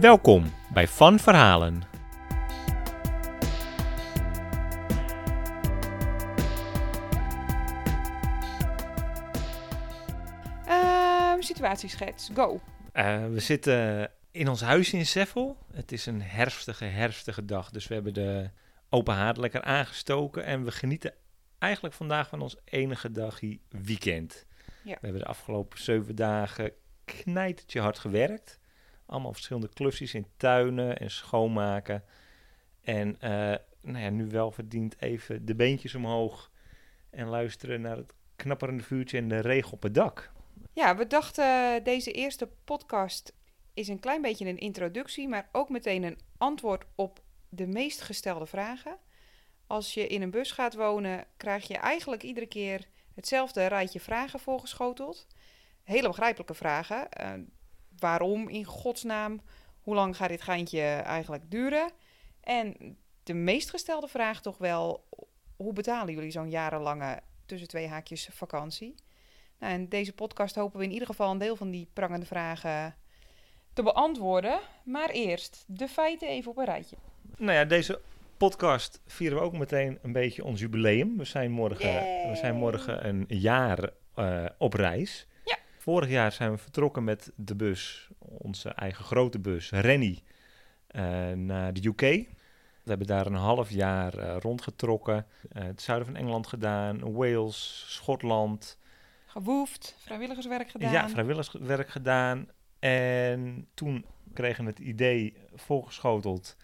[0.00, 1.82] Welkom bij Van Verhalen.
[10.66, 12.60] Ehm situatieschets, go.
[12.92, 15.56] Eh, we zitten in ons huisje in Seffel.
[15.72, 18.50] Het is een herfstige, herfstige dag, dus we hebben de
[18.88, 20.44] open haard lekker aangestoken.
[20.44, 21.14] En we genieten
[21.58, 24.46] eigenlijk vandaag van ons enige dagje weekend.
[24.84, 24.94] Ja.
[24.94, 26.72] We hebben de afgelopen zeven dagen
[27.04, 28.59] knijtertje hard gewerkt.
[29.10, 32.04] Allemaal verschillende klusjes in tuinen en schoonmaken.
[32.82, 36.50] En eh, nou ja, nu wel verdient even de beentjes omhoog
[37.10, 40.32] en luisteren naar het knapperende vuurtje en de regen op het dak.
[40.72, 43.34] Ja, we dachten deze eerste podcast
[43.74, 48.46] is een klein beetje een introductie, maar ook meteen een antwoord op de meest gestelde
[48.46, 48.98] vragen.
[49.66, 54.40] Als je in een bus gaat wonen, krijg je eigenlijk iedere keer hetzelfde rijtje vragen
[54.40, 55.26] voorgeschoteld.
[55.82, 57.10] Hele begrijpelijke vragen.
[57.10, 57.32] Eh,
[58.00, 59.40] waarom in godsnaam?
[59.80, 61.90] Hoe lang gaat dit geintje eigenlijk duren?
[62.40, 65.04] En de meest gestelde vraag toch wel,
[65.56, 68.94] hoe betalen jullie zo'n jarenlange tussen twee haakjes vakantie?
[69.58, 72.94] Nou, in deze podcast hopen we in ieder geval een deel van die prangende vragen
[73.72, 74.60] te beantwoorden.
[74.84, 76.96] Maar eerst de feiten even op een rijtje.
[77.36, 78.00] Nou ja, deze
[78.36, 81.18] podcast vieren we ook meteen een beetje ons jubileum.
[81.18, 81.92] We zijn morgen,
[82.30, 85.26] we zijn morgen een jaar eh, op reis.
[85.90, 90.22] Vorig jaar zijn we vertrokken met de bus, onze eigen grote bus, Rennie,
[90.86, 92.00] eh, naar de UK.
[92.00, 92.26] We
[92.84, 95.26] hebben daar een half jaar eh, rondgetrokken.
[95.52, 98.78] Eh, het zuiden van Engeland gedaan, Wales, Schotland.
[99.26, 100.92] Gewoefd, vrijwilligerswerk gedaan.
[100.92, 102.48] Ja, vrijwilligerswerk gedaan.
[102.78, 106.56] En toen kregen we het idee voorgeschoteld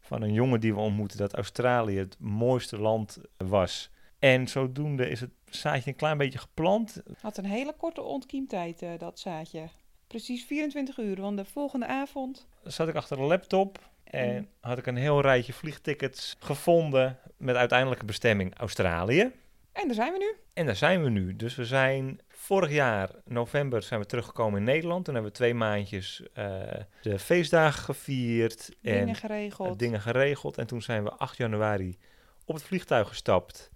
[0.00, 3.90] van een jongen die we ontmoetten dat Australië het mooiste land was.
[4.22, 7.02] En zodoende is het zaadje een klein beetje geplant.
[7.20, 9.68] Had een hele korte ontkiemtijd, eh, dat zaadje.
[10.06, 12.46] Precies 24 uur, want de volgende avond...
[12.64, 14.48] Zat ik achter de laptop en Mm.
[14.60, 19.30] had ik een heel rijtje vliegtickets gevonden met uiteindelijke bestemming Australië.
[19.72, 20.34] En daar zijn we nu.
[20.52, 21.36] En daar zijn we nu.
[21.36, 25.04] Dus we zijn vorig jaar, november, zijn we teruggekomen in Nederland.
[25.04, 26.60] Toen hebben we twee maandjes eh,
[27.02, 28.68] de feestdagen gevierd.
[28.82, 29.68] en Dingen geregeld.
[29.68, 30.58] eh, dingen geregeld.
[30.58, 31.98] En toen zijn we 8 januari
[32.44, 33.70] op het vliegtuig gestapt.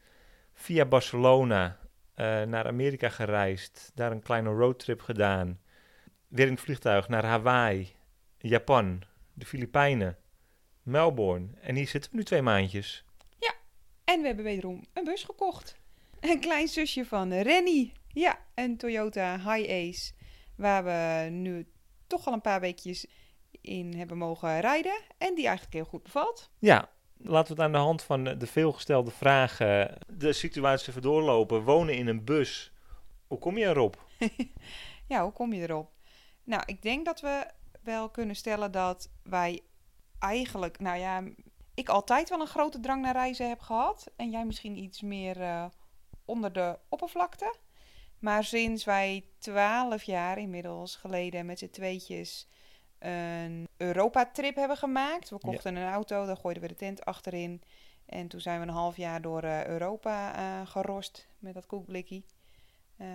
[0.59, 1.79] Via Barcelona
[2.15, 3.91] eh, naar Amerika gereisd.
[3.95, 5.61] Daar een kleine roadtrip gedaan.
[6.29, 7.95] Weer in het vliegtuig naar Hawaii,
[8.39, 9.03] Japan,
[9.33, 10.19] de Filipijnen,
[10.83, 11.49] Melbourne.
[11.61, 13.05] En hier zitten we nu twee maandjes.
[14.07, 15.77] En we hebben wederom een bus gekocht.
[16.21, 17.93] Een klein zusje van Rennie.
[18.09, 20.13] Ja, een Toyota High Ace.
[20.57, 21.67] Waar we nu
[22.07, 23.07] toch al een paar weekjes
[23.61, 25.01] in hebben mogen rijden.
[25.19, 26.51] En die eigenlijk heel goed bevalt.
[26.59, 31.03] Ja, laten we het aan de hand van de de veelgestelde vragen de situatie even
[31.03, 31.63] doorlopen.
[31.63, 32.73] Wonen in een bus.
[33.27, 34.05] Hoe kom je erop?
[35.09, 35.91] Ja, hoe kom je erop?
[36.45, 37.47] Nou, ik denk dat we
[37.83, 39.61] wel kunnen stellen dat wij
[40.19, 41.23] eigenlijk, nou ja,
[41.75, 44.11] ik altijd wel een grote drang naar reizen heb gehad.
[44.17, 45.65] En jij misschien iets meer eh,
[46.25, 47.55] onder de oppervlakte.
[48.19, 52.49] Maar sinds wij twaalf jaar inmiddels geleden met z'n tweetjes
[53.07, 55.31] een Europa-trip hebben gemaakt.
[55.31, 57.63] We kochten een auto, daar gooiden we de tent achterin.
[58.07, 62.25] En toen zijn we een half jaar door eh, Europa eh, gerost met dat koekblikkie.
[62.97, 63.07] Eh,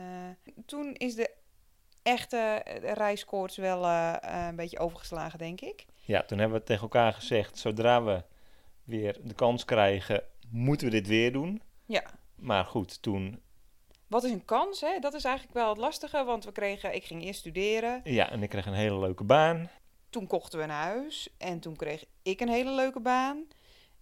[0.65, 1.33] toen is de
[2.03, 3.85] echte reiskoorts wel
[4.21, 5.85] een beetje overgeslagen, denk ik.
[6.05, 8.23] Ja, toen hebben we tegen elkaar gezegd, zodra we
[8.83, 11.61] weer de kans krijgen, moeten we dit weer doen.
[11.85, 12.03] Ja.
[12.35, 13.41] Maar goed, toen,
[14.07, 14.99] Wat is een kans, hè?
[14.99, 16.95] Dat is eigenlijk wel het lastige, want we kregen...
[16.95, 19.69] Ik ging eerst studeren, ja, en ik kreeg een hele leuke baan.
[20.11, 23.47] Toen kochten we een huis en toen kreeg ik een hele leuke baan.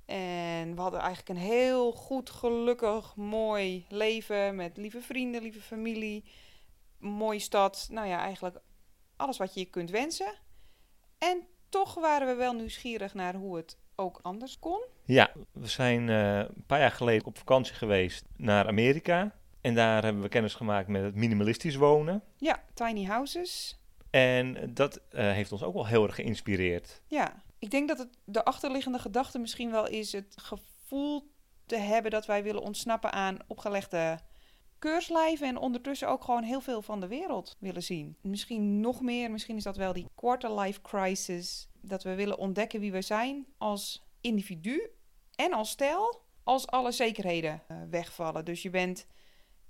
[0.06, 6.24] En we hadden eigenlijk een heel goed, gelukkig, mooi leven met lieve vrienden, lieve familie.
[6.98, 8.60] Mooie stad, nou ja, eigenlijk
[9.16, 10.34] alles wat je je kunt wensen.
[11.18, 14.82] En toch waren we wel nieuwsgierig naar hoe het ook anders kon.
[15.06, 19.36] Ja, we zijn eh, een paar jaar geleden op vakantie geweest naar Amerika.
[19.62, 22.24] En daar hebben we kennis gemaakt met het minimalistisch wonen.
[22.38, 23.79] Ja, tiny houses.
[24.10, 27.02] En dat eh, heeft ons ook wel heel erg geïnspireerd.
[27.08, 31.32] Ja, ik denk dat het de achterliggende gedachte misschien wel is het gevoel
[31.66, 34.20] te hebben dat wij willen ontsnappen aan opgelegde
[34.80, 38.18] keurslijven en ondertussen ook gewoon heel veel van de wereld willen zien.
[38.22, 41.70] Misschien nog meer, misschien is dat wel die quarter-life crisis.
[41.82, 44.90] Dat we willen ontdekken wie we zijn als individu
[45.36, 48.46] en als stijl, als alle zekerheden uh, wegvallen.
[48.46, 49.06] Dus je bent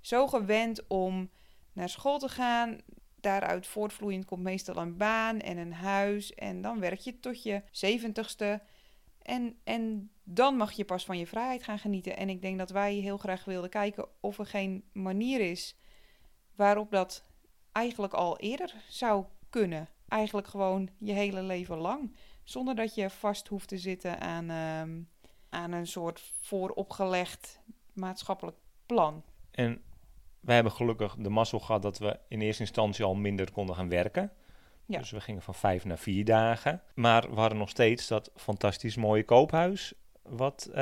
[0.00, 1.30] zo gewend om
[1.72, 2.78] naar school te gaan.
[3.20, 6.34] Daaruit voortvloeiend komt meestal een baan en een huis.
[6.34, 8.62] En dan werk je tot je zeventigste.
[9.22, 12.16] En, en dan mag je pas van je vrijheid gaan genieten.
[12.16, 15.76] En ik denk dat wij heel graag wilden kijken of er geen manier is
[16.54, 17.24] waarop dat
[17.72, 19.88] eigenlijk al eerder zou kunnen.
[20.08, 22.16] Eigenlijk gewoon je hele leven lang.
[22.44, 25.00] Zonder dat je vast hoeft te zitten aan, ehm,
[25.48, 27.60] aan een soort vooropgelegd
[27.92, 28.56] maatschappelijk
[28.86, 29.24] plan.
[29.50, 29.82] En
[30.40, 33.88] wij hebben gelukkig de mazzel gehad dat we in eerste instantie al minder konden gaan
[33.88, 34.32] werken.
[34.86, 34.98] Ja.
[34.98, 36.82] Dus we gingen van vijf naar vier dagen.
[36.94, 39.94] Maar we hadden nog steeds dat fantastisch mooie koophuis.
[40.22, 40.74] Wat uh,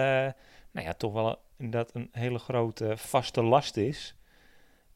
[0.70, 4.14] nou ja, toch wel inderdaad een hele grote vaste last is.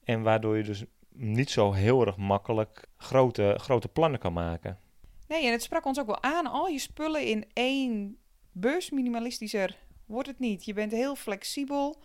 [0.05, 4.79] En waardoor je dus niet zo heel erg makkelijk grote, grote plannen kan maken.
[5.29, 6.47] Nee, en het sprak ons ook wel aan.
[6.47, 8.17] Al je spullen in één
[8.53, 10.65] bus, minimalistischer wordt het niet.
[10.65, 12.03] Je bent heel flexibel.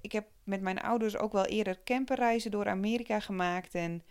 [0.00, 3.74] Ik heb met mijn ouders ook wel eerder camperreizen door Amerika gemaakt.
[3.74, 4.02] En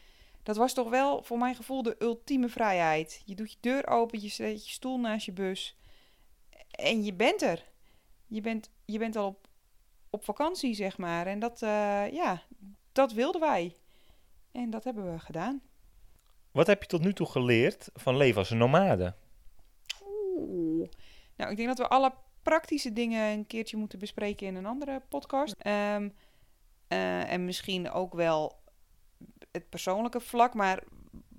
[0.44, 3.22] dat was toch wel voor mijn gevoel de ultieme vrijheid.
[3.26, 5.78] Je doet je deur open, je zet je stoel naast je bus.
[6.72, 7.72] En je bent er.
[8.28, 9.48] Je bent, je bent al op,
[10.10, 11.28] op vakantie, zeg maar.
[11.28, 12.44] En dat, uh, ja,
[12.92, 13.78] dat wilden wij.
[14.52, 15.62] En dat hebben we gedaan.
[16.52, 19.16] Wat heb je tot nu toe geleerd van leven als een nomade?
[20.04, 20.90] Oeh.
[21.36, 22.14] Nou, ik denk dat we alle
[22.44, 25.56] praktische dingen een keertje moeten bespreken in een andere podcast.
[25.68, 26.14] Um,
[26.90, 28.62] uh, en misschien ook wel
[29.52, 30.54] het persoonlijke vlak.
[30.54, 30.84] Maar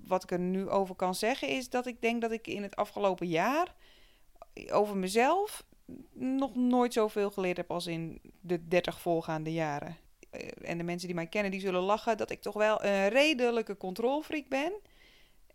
[0.07, 2.75] wat ik er nu over kan zeggen is dat ik denk dat ik in het
[2.75, 3.75] afgelopen jaar
[4.71, 5.65] over mezelf
[6.13, 9.97] nog nooit zoveel geleerd heb als in de 30 voorgaande jaren.
[10.29, 13.09] Eh, en de mensen die mij kennen, die zullen lachen dat ik toch wel een
[13.09, 14.73] redelijke controlfreak ben.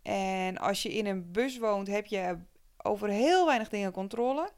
[0.01, 2.37] En als je in een bus woont, heb je
[2.77, 4.49] over heel weinig dingen controle.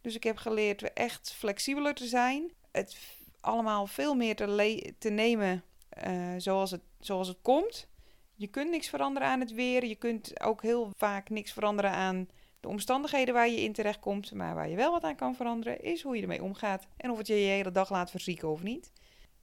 [0.00, 2.52] Dus ik heb geleerd echt flexibeler te zijn.
[2.70, 2.96] Het
[3.40, 5.62] allemaal veel meer te, te nemen
[6.06, 7.88] uh, zoals, het, zoals het komt.
[8.34, 9.84] Je kunt niks veranderen aan het weer.
[9.84, 12.28] Je kunt ook heel vaak niks veranderen aan
[12.60, 14.32] de omstandigheden waar je in terecht komt.
[14.32, 16.86] Maar waar je wel wat aan kan veranderen, is hoe je ermee omgaat.
[16.96, 18.92] En of het je je hele dag laat verzieken of niet.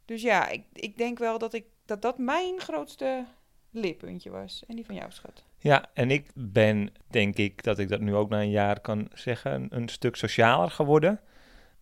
[0.06, 3.26] Dus ja, ik, ik denk wel dat, ik, dat dat mijn grootste
[3.72, 4.64] leerpuntje was.
[4.68, 5.44] En die van jou, schat.
[5.60, 9.10] Ja, en ik ben, denk ik, dat ik dat nu ook na een jaar kan
[9.14, 11.20] zeggen, een, stuk socialer geworden.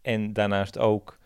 [0.02, 1.20] En daarnaast ook,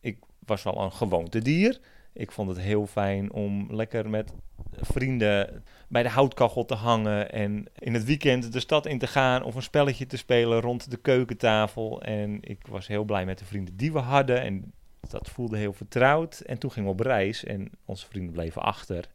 [0.00, 1.80] ik was wel een gewoontedier.
[2.12, 4.32] Ik vond het heel fijn om lekker met
[4.72, 9.42] vrienden bij de houtkachel te hangen en in het weekend de stad in te gaan
[9.42, 12.02] of een spelletje te spelen rond de keukentafel.
[12.02, 14.72] En ik was heel blij met de vrienden die we hadden en
[15.08, 16.40] dat voelde heel vertrouwd.
[16.40, 19.08] En toen gingen we op reis en onze vrienden bleven achter.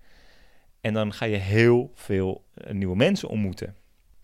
[0.85, 3.75] En dan ga je heel veel eh, nieuwe mensen ontmoeten.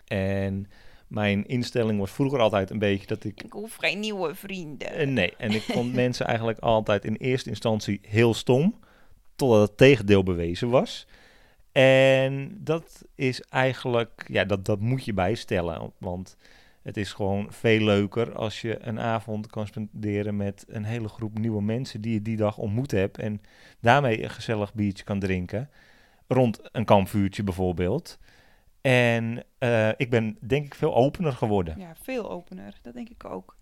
[0.07, 0.67] En
[1.07, 3.43] mijn instelling was vroeger altijd een beetje dat ik...
[3.43, 5.01] Ik hoef geen nieuwe vrienden.
[5.01, 8.79] Uh, nee, en ik vond mensen eigenlijk altijd in eerste instantie heel stom.
[9.35, 11.07] Totdat het tegendeel bewezen was.
[11.71, 14.25] En dat is eigenlijk...
[14.27, 15.91] Ja, dat, dat moet je bijstellen.
[15.97, 16.37] Want
[16.81, 21.39] het is gewoon veel leuker als je een avond kan spenderen met een hele groep
[21.39, 23.17] nieuwe mensen die je die dag ontmoet hebt.
[23.17, 23.41] En
[23.79, 25.69] daarmee een gezellig biertje kan drinken
[26.33, 28.19] rond een kampvuurtje bijvoorbeeld.
[28.81, 31.79] En uh, ik ben denk ik veel opener geworden.
[31.79, 32.79] Ja, veel opener.
[32.81, 33.57] Dat denk ik ook.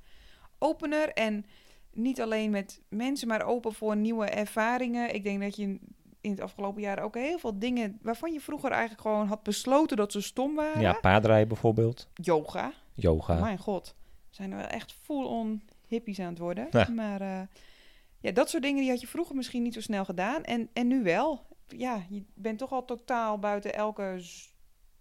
[0.58, 1.46] Opener en
[1.94, 5.14] niet alleen met mensen, maar open voor nieuwe ervaringen.
[5.14, 5.80] Ik denk dat je
[6.22, 9.98] in het afgelopen jaar ook heel veel dingen waarvan je vroeger eigenlijk gewoon had besloten
[9.98, 10.82] dat ze stom waren.
[10.82, 12.10] Ja, paardrijden bijvoorbeeld.
[12.14, 12.74] Yoga.
[12.94, 13.36] Yoga.
[13.36, 13.96] Oh mijn god.
[14.30, 16.68] Zijn er wel echt full-on hippies aan het worden.
[16.72, 16.90] Ja.
[16.90, 17.42] Maar uh,
[18.20, 20.44] ja, dat soort dingen die had je vroeger misschien niet zo snel gedaan.
[20.44, 24.22] En, en nu wel ja, je bent toch al totaal buiten elke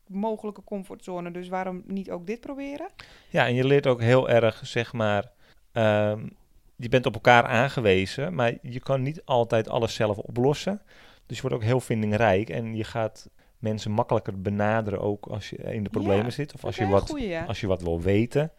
[0.07, 1.31] mogelijke comfortzone.
[1.31, 2.89] Dus waarom niet ook dit proberen?
[3.29, 5.31] Ja, en je leert ook heel erg, zeg maar.
[5.73, 6.37] Um,
[6.77, 10.83] je bent op elkaar aangewezen, maar je kan niet altijd alles zelf oplossen.
[11.27, 15.57] Dus je wordt ook heel vindingrijk en je gaat mensen makkelijker benaderen ook als je
[15.57, 17.15] in de problemen zit of als je, wat,
[17.47, 18.53] als je wat wil weten.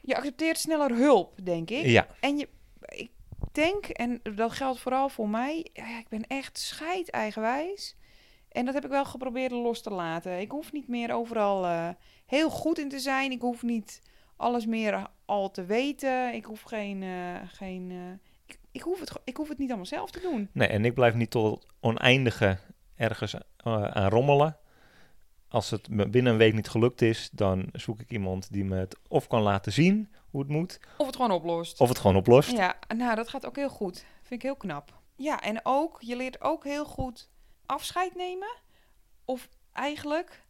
[0.00, 1.84] Je accepteert sneller hulp, denk ik.
[1.84, 2.06] Ja.
[2.20, 2.48] En je,
[2.88, 3.10] ik
[3.52, 7.96] denk, en dat geldt vooral voor mij, ja, ik ben echt scheid eigenwijs.
[8.48, 10.40] En dat heb ik wel geprobeerd los te laten.
[10.40, 11.88] Ik hoef niet meer overal uh,
[12.26, 13.30] heel goed in te zijn.
[13.30, 14.02] Ik hoef niet
[14.36, 16.34] alles meer al te weten.
[16.34, 17.02] Ik hoef geen.
[17.02, 20.48] Uh, geen uh, ik, hoef het, ik hoef het niet allemaal zelf te doen.
[20.52, 22.58] Nee, en ik blijf niet tot oneindige
[22.96, 24.56] ergens aan rommelen.
[25.48, 28.98] Als het binnen een week niet gelukt is, dan zoek ik iemand die me het
[29.08, 30.80] of kan laten zien hoe het moet.
[30.96, 31.80] Of het gewoon oplost.
[31.80, 32.50] Of het gewoon oplost.
[32.50, 34.04] Ja, nou, dat gaat ook heel goed.
[34.22, 34.98] Vind ik heel knap.
[35.16, 37.28] ja, en ook, je leert ook heel goed
[37.66, 38.56] afscheid nemen.
[39.24, 40.42] Of eigenlijk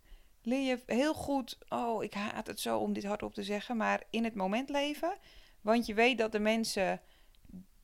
[0.43, 4.03] leer je heel goed, oh, ik haat het zo om dit hardop te zeggen, maar
[4.11, 5.17] in het moment leven.
[5.61, 7.01] Want je weet dat de mensen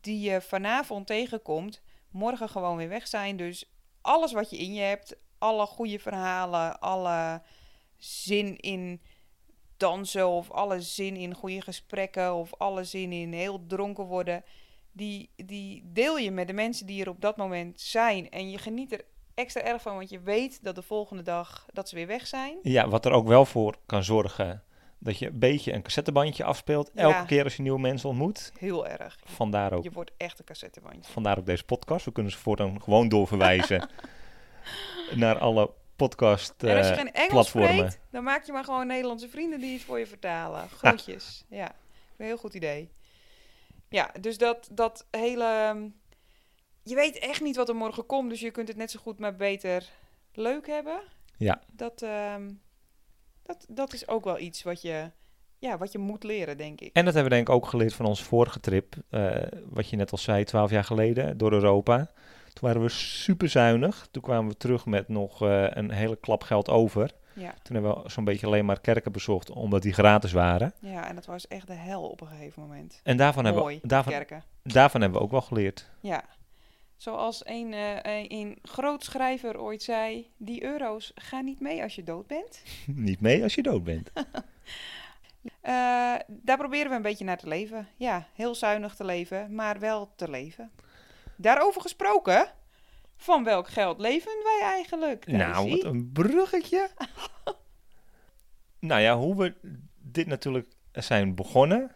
[0.00, 3.36] die je vanavond tegenkomt, morgen gewoon weer weg zijn.
[3.36, 7.42] Dus alles wat je in je hebt, alle goede verhalen, alle
[7.96, 9.00] zin in
[9.76, 14.44] dansen of alle zin in goede gesprekken of alle zin in heel dronken worden,
[14.92, 18.30] die, die deel je met de mensen die er op dat moment zijn.
[18.30, 19.04] En je geniet er
[19.34, 22.58] extra erg van, want je weet dat de volgende dag dat ze weer weg zijn.
[22.62, 24.62] Ja, wat er ook wel voor kan zorgen
[24.98, 28.52] dat je een beetje een cassettebandje afspeelt elke keer als je nieuwe mensen ontmoet.
[28.58, 29.18] Heel erg.
[29.24, 31.12] Vandaar ook, Je wordt echt een cassettebandje.
[31.12, 32.04] vandaar ook deze podcast.
[32.04, 33.88] We kunnen ze voortaan gewoon doorverwijzen
[35.14, 37.74] naar alle podcast en als je eh, geen Engels platformen.
[37.74, 40.68] spreekt, dan maak je maar gewoon Nederlandse vrienden die het voor je vertalen.
[40.68, 41.44] Groetjes.
[41.48, 41.74] ja,
[42.16, 42.90] een heel goed idee.
[43.88, 45.44] Ja, dus dat, dat hele...
[45.44, 45.88] ehm,
[46.82, 49.18] Je weet echt niet wat er morgen komt, dus je kunt het net zo goed
[49.18, 49.88] maar beter
[50.32, 51.00] leuk hebben.
[51.36, 51.60] Ja.
[51.72, 52.50] Dat, ehm,
[53.42, 55.10] dat, dat is ook wel iets wat je,
[55.58, 56.90] ja, wat je moet leren, denk ik.
[56.92, 58.94] En dat hebben we denk ik ook geleerd van onze vorige trip.
[59.10, 62.10] eh, wat je net al zei, twaalf jaar geleden door Europa.
[62.56, 64.08] Toen waren we super zuinig.
[64.10, 67.10] Toen kwamen we terug met nog eh, een hele klap geld over.
[67.32, 70.72] Ja, Toen hebben we zo'n beetje alleen maar kerken bezocht, omdat die gratis waren.
[70.80, 73.00] ja, en dat was echt de hel op een gegeven moment.
[73.02, 74.44] En daarvan, hebben, we, daarvan, kerken.
[74.62, 75.90] daarvan hebben we ook wel geleerd.
[76.00, 76.24] Ja.
[76.96, 82.02] Zoals een, een, een groot schrijver ooit zei: die euro's gaan niet mee als je
[82.02, 82.62] dood bent.
[82.86, 84.10] Niet mee als je dood bent.
[85.60, 85.72] Eh,
[86.26, 87.88] daar proberen we een beetje naar te leven.
[87.96, 90.70] Ja, heel zuinig te leven, maar wel te leven.
[91.36, 92.52] Daarover gesproken,
[93.16, 95.26] van welk geld leven wij eigenlijk?
[95.26, 96.88] nou, wat een bruggetje.
[98.78, 99.54] nou ja, hoe we
[99.98, 101.90] dit natuurlijk zijn begonnen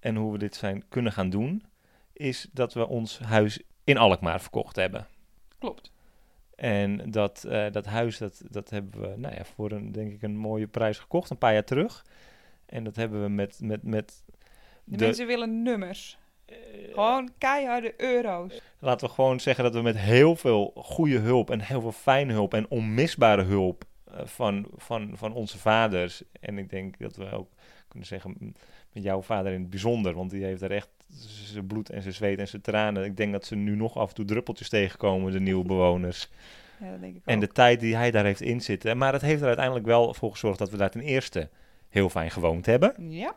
[0.00, 1.64] en hoe we dit zijn kunnen gaan doen,
[2.12, 5.06] is dat we ons huis in Alkmaar verkocht hebben.
[5.58, 5.92] Klopt.
[6.54, 10.22] En dat, eh, dat huis, dat, dat hebben we nou ja, voor een, denk ik,
[10.22, 12.04] een mooie prijs gekocht, een paar jaar terug.
[12.66, 14.22] En dat hebben we met, met, met
[14.84, 16.18] De, de, mensen willen nummers.
[16.46, 16.56] Eh,
[16.94, 18.60] Gewoon keiharde euro's.
[18.78, 22.32] laten we gewoon zeggen dat we met heel veel goede hulp en heel veel fijne
[22.32, 26.22] hulp en onmisbare hulp eh, van, van, van onze vaders.
[26.40, 27.48] En ik denk dat we ook
[27.88, 28.54] kunnen zeggen
[28.92, 30.88] met jouw vader in het bijzonder, want die heeft er echt
[31.52, 33.04] zijn bloed en zijn zweet en zijn tranen.
[33.04, 36.28] Ik denk dat ze nu nog af en toe druppeltjes tegenkomen, de nieuwe bewoners.
[36.80, 37.40] Ja, dat denk ik En ook.
[37.40, 38.98] de tijd die hij daar heeft inzitten.
[38.98, 41.48] Maar het heeft er uiteindelijk wel voor gezorgd dat we daar ten eerste
[41.88, 42.94] heel fijn gewoond hebben.
[43.10, 43.36] Ja,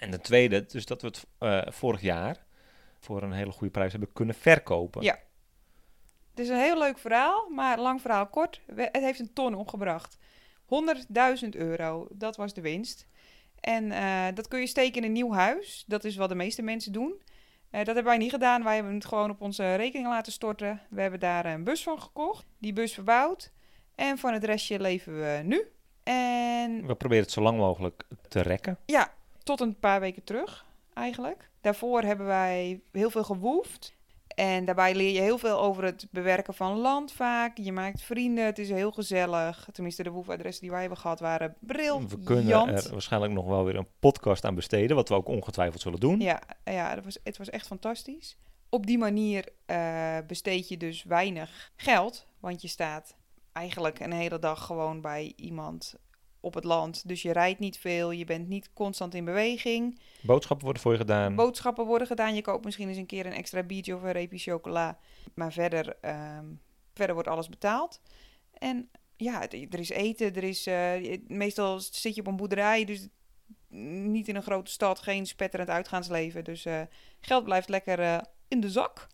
[0.00, 2.44] En ten tweede, dus dat we het eh, vorig jaar
[2.98, 5.02] voor een hele goede prijs hebben kunnen verkopen.
[5.02, 5.18] Ja.
[6.30, 8.60] het is een heel leuk verhaal, maar lang verhaal kort.
[8.66, 10.18] We- Het heeft een ton opgebracht.
[10.64, 13.06] 100.000 euro, dat was de winst.
[13.60, 15.84] En eh, dat kun je steken in een nieuw huis.
[15.86, 17.22] Dat is wat de meeste mensen doen.
[17.70, 18.64] Eh, dat hebben wij niet gedaan.
[18.64, 20.80] Wij hebben het gewoon op onze rekening laten storten.
[20.90, 23.52] We hebben daar een bus van gekocht, die bus verbouwd.
[23.94, 25.72] En van het restje leven we nu.
[26.02, 28.78] En We proberen het zo lang mogelijk te rekken.
[28.86, 31.50] ja, tot een paar weken terug eigenlijk.
[31.60, 33.98] Daarvoor hebben wij heel veel gewoefd.
[34.34, 37.58] En daarbij leer je heel veel over het bewerken van land vaak.
[37.58, 39.68] Je maakt vrienden, het is heel gezellig.
[39.72, 42.10] Tenminste, de woefadressen die wij hebben gehad waren briljant.
[42.10, 45.80] We kunnen er waarschijnlijk nog wel weer een podcast aan besteden, wat we ook ongetwijfeld
[45.80, 46.20] zullen doen.
[46.20, 48.36] Ja, ja dat was, het was echt fantastisch.
[48.68, 52.26] Op die manier eh, besteed je dus weinig geld.
[52.40, 53.16] Want je staat
[53.52, 55.94] eigenlijk een hele dag gewoon bij iemand
[56.40, 57.08] op het land.
[57.08, 60.00] Dus je rijdt niet veel, je bent niet constant in beweging.
[60.20, 61.34] Boodschappen worden voor je gedaan.
[61.34, 62.34] Boodschappen worden gedaan.
[62.34, 64.98] Je koopt misschien eens een keer een extra biertje of een reepje chocola.
[65.34, 66.44] Maar verder, ehm,
[66.94, 68.00] verder wordt alles betaald.
[68.52, 70.34] En ja, er is eten.
[70.34, 72.84] Er is, eh, meestal zit je op een boerderij.
[72.84, 73.08] Dus
[73.68, 74.98] niet in een grote stad.
[74.98, 76.44] Geen spetterend uitgaansleven.
[76.44, 76.80] Dus eh,
[77.20, 78.18] geld blijft lekker eh,
[78.48, 79.08] in de zak.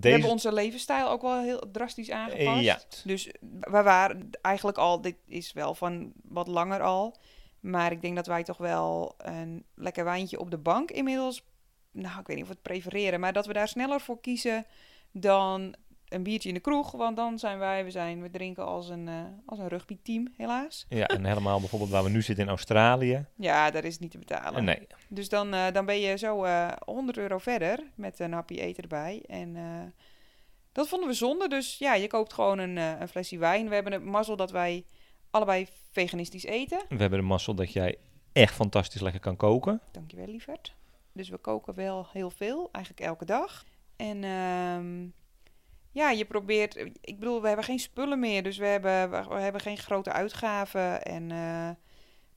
[0.00, 2.60] We hebben onze levensstijl ook wel heel drastisch aangepast.
[2.60, 2.80] Ja.
[3.04, 3.30] Dus
[3.60, 7.16] we waren eigenlijk al, dit is wel van wat langer al.
[7.60, 11.44] Maar ik denk dat wij toch wel een lekker wijntje op de bank inmiddels.
[11.90, 14.66] Nou, ik weet niet of we het prefereren, maar dat we daar sneller voor kiezen
[15.10, 15.74] dan
[16.12, 16.90] een biertje in de kroeg.
[16.90, 20.86] Want dan zijn wij, we, zijn, we drinken als een, eh, als een rugbyteam, helaas.
[20.88, 23.26] Ja, en helemaal bijvoorbeeld waar we nu zitten in Australië.
[23.36, 24.64] Ja, daar is het niet te betalen.
[24.64, 28.54] Nee, Dus dan, eh, dan ben je zo eh 100 euro verder met een happy
[28.54, 29.22] eten erbij.
[29.26, 29.56] En
[30.72, 31.48] dat vonden we zonde.
[31.48, 33.68] Dus ja, je koopt gewoon een, een flesje wijn.
[33.68, 34.84] We hebben het mazzel dat wij
[35.30, 36.82] allebei veganistisch eten.
[36.88, 37.96] we hebben de mazzel dat jij
[38.32, 39.80] echt fantastisch lekker kan koken.
[39.90, 40.74] Dankjewel, lieverd.
[41.12, 43.64] Dus we koken wel heel veel, eigenlijk elke dag.
[43.96, 45.06] En ehm,
[45.92, 46.76] ja, je probeert...
[47.00, 48.42] Ik bedoel, we hebben geen spullen meer.
[48.42, 51.02] Dus we hebben, we, hebben geen grote uitgaven.
[51.02, 51.70] En eh,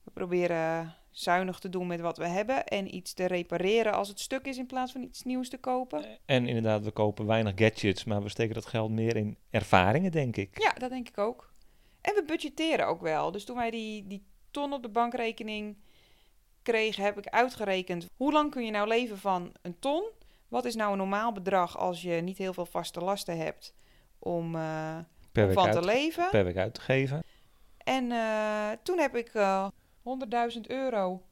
[0.02, 4.20] we proberen zuinig te doen met wat we hebben en iets te repareren als het
[4.20, 6.04] stuk is in plaats van iets nieuws te kopen.
[6.24, 10.36] En inderdaad, we kopen weinig gadgets, maar we steken dat geld meer in ervaringen, denk
[10.36, 10.62] ik.
[10.62, 11.52] Ja, dat denk ik ook.
[12.00, 13.30] En we budgetteren ook wel.
[13.30, 15.76] Dus toen wij die, die ton op de bankrekening
[16.62, 20.10] kregen, heb ik uitgerekend hoe lang kun je nou leven van een ton?
[20.48, 23.74] Wat is nou een normaal bedrag als je niet heel veel vaste lasten hebt
[24.18, 24.96] om, uh,
[25.32, 26.28] week van uit, te leven?
[26.30, 27.22] Per week uit te geven.
[27.76, 29.68] En uh, toen heb ik uh,
[30.54, 31.22] 100.000 euro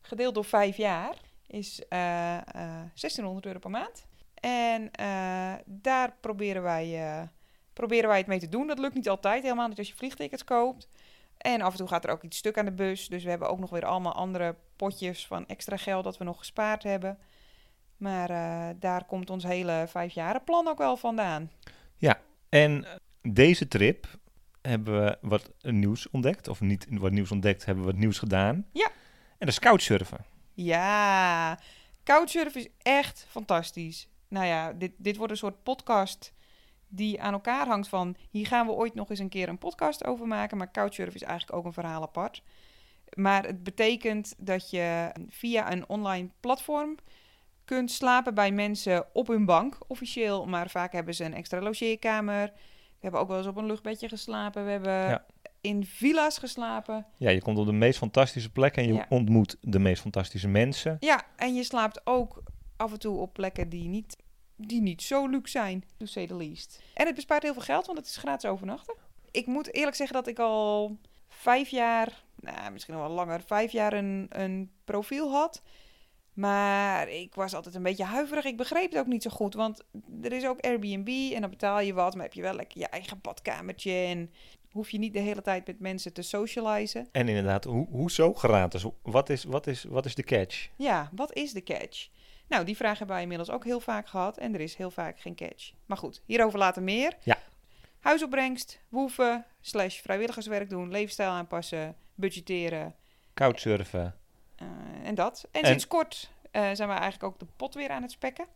[0.00, 4.06] gedeeld door vijf jaar is uh, 1600 euro per maand.
[4.34, 4.90] En
[5.64, 7.28] daar proberen wij,
[7.72, 8.66] proberen wij het mee te doen.
[8.66, 10.88] Dat lukt niet altijd, helemaal niet als je vliegtickets koopt.
[11.38, 13.08] En af en toe gaat er ook iets stuk aan de bus.
[13.08, 16.38] Dus we hebben ook nog weer allemaal andere potjes van extra geld dat we nog
[16.38, 17.18] gespaard hebben.
[17.98, 21.50] Maar uh, daar komt ons hele vijfjarenplan ook wel vandaan.
[21.96, 22.86] Ja, en
[23.22, 24.06] deze trip
[24.62, 26.48] hebben we wat nieuws ontdekt.
[26.48, 28.66] Of niet wat nieuws ontdekt, hebben we wat nieuws gedaan.
[28.72, 28.86] Ja.
[29.28, 30.24] En dat is couchsurfen.
[30.54, 31.58] Ja,
[32.04, 34.08] couchsurfen is echt fantastisch.
[34.28, 36.32] Nou ja, dit, dit wordt een soort podcast
[36.88, 38.16] die aan elkaar hangt van...
[38.30, 40.56] hier gaan we ooit nog eens een keer een podcast over maken...
[40.56, 42.42] maar couchsurfen is eigenlijk ook een verhaal apart.
[43.14, 46.96] Maar het betekent dat je via een online platform
[47.68, 50.46] kunt slapen bij mensen op hun bank, officieel.
[50.46, 52.46] Maar vaak hebben ze een extra logeerkamer.
[52.54, 54.64] We hebben ook wel eens op een luchtbedje geslapen.
[54.64, 55.24] We hebben Ja.
[55.60, 57.06] in villa's geslapen.
[57.16, 59.06] Ja, je komt op de meest fantastische plekken en je Ja.
[59.08, 60.96] ontmoet de meest fantastische mensen.
[61.00, 62.42] Ja, en je slaapt ook
[62.76, 64.16] af en toe op plekken die niet,
[64.56, 66.82] die niet zo luxe zijn, to say the least.
[66.94, 68.94] En het bespaart heel veel geld, want het is gratis overnachten.
[69.30, 70.96] Ik moet eerlijk zeggen dat ik al
[71.28, 75.62] vijf jaar, nou, misschien nog wel langer, vijf jaar een, een profiel had.
[76.38, 78.44] Maar ik was altijd een beetje huiverig.
[78.44, 79.54] Ik begreep het ook niet zo goed.
[79.54, 79.84] Want
[80.22, 82.14] er is ook Airbnb en dan betaal je wat.
[82.14, 83.92] Maar heb je wel lekker je eigen badkamertje.
[83.92, 84.30] En
[84.70, 87.08] hoef je niet de hele tijd met mensen te socializen.
[87.12, 88.84] En inderdaad, ho hoezo gratis?
[89.02, 90.68] Wat is, wat, is, wat is de catch?
[90.76, 92.08] Ja, wat is de catch?
[92.48, 94.38] Nou, die vraag hebben wij inmiddels ook heel vaak gehad.
[94.38, 95.72] En er is heel vaak geen catch.
[95.86, 97.12] Maar goed, hierover later meer.
[97.22, 97.38] Ja.
[98.00, 102.94] Huisopbrengst, woeven, slash vrijwilligerswerk doen, levensstijl aanpassen, budgetteren
[103.34, 104.14] Couchsurfen.
[104.58, 104.66] Eh,
[105.08, 105.48] en dat.
[105.52, 108.46] En, En- sinds kort eh, zijn we eigenlijk ook de pot weer aan het spekken.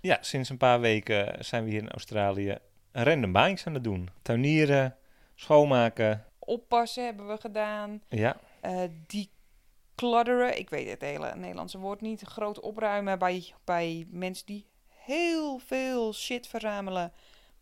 [0.00, 2.58] Ja, sinds een paar weken zijn we hier in Australië
[2.92, 4.08] random baantjes aan het doen.
[4.22, 4.96] Tuinieren,
[5.34, 6.24] schoonmaken.
[6.38, 8.02] Oppassen hebben we gedaan.
[8.08, 12.22] Ja, eh declutteren, ik weet het hele Nederlandse woord niet.
[12.22, 17.12] Groot opruimen bij, bij mensen die heel veel shit verzamelen.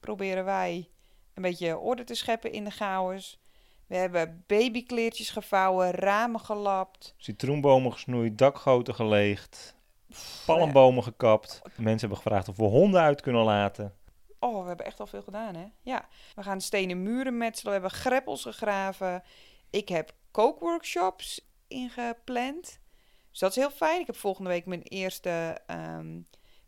[0.00, 0.88] Proberen wij
[1.34, 3.40] een beetje orde te scheppen in de chaos.
[3.92, 7.14] We hebben babykleertjes gevouwen, ramen gelapt.
[7.16, 9.76] citroenbomen gesnoeid, dakgoten geleegd,
[10.46, 11.62] palmbomen gekapt.
[11.76, 13.96] Mensen hebben gevraagd of we honden uit kunnen laten.
[14.38, 15.66] Oh, we hebben echt al veel gedaan, hè?
[15.82, 16.08] Ja.
[16.34, 17.74] We gaan stenen muren metselen.
[17.74, 19.22] We hebben greppels gegraven.
[19.70, 22.80] Ik heb kookworkshops ingepland.
[23.30, 24.00] Dus dat is heel fijn.
[24.00, 26.20] Ik heb volgende week mijn eerste ehm,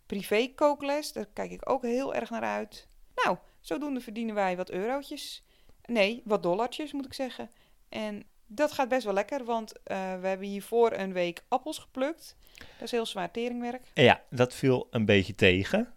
[0.06, 1.12] privé kookles.
[1.12, 2.88] Daar kijk ik ook heel erg naar uit.
[3.14, 5.43] Nou, zodoende verdienen wij wat eurotjes.
[5.86, 7.50] Nee, wat dollartjes moet ik zeggen.
[7.88, 12.36] En dat gaat best wel lekker, want eh, we hebben hiervoor een week appels geplukt.
[12.58, 13.82] Dat is heel zwaar teringwerk.
[13.94, 15.92] Ja, dat viel een beetje tegen.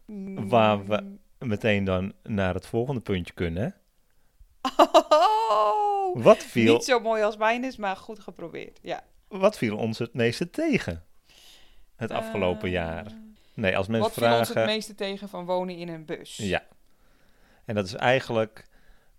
[0.48, 1.20] Waar we- Mm.
[1.40, 3.76] Meteen dan naar het volgende puntje kunnen.
[5.50, 8.80] Oh, Wat viel, Niet zo mooi als mijn is, maar goed geprobeerd.
[8.82, 9.04] Ja.
[9.28, 11.04] wat viel ons het meeste tegen
[11.96, 13.06] het afgelopen Eh, jaar?
[13.54, 14.72] Nee, als mensen Wat viel ons het vragen...
[14.74, 16.38] meeste tegen van wonen in een bus?
[16.38, 16.64] Ja.
[17.66, 18.66] En dat is eigenlijk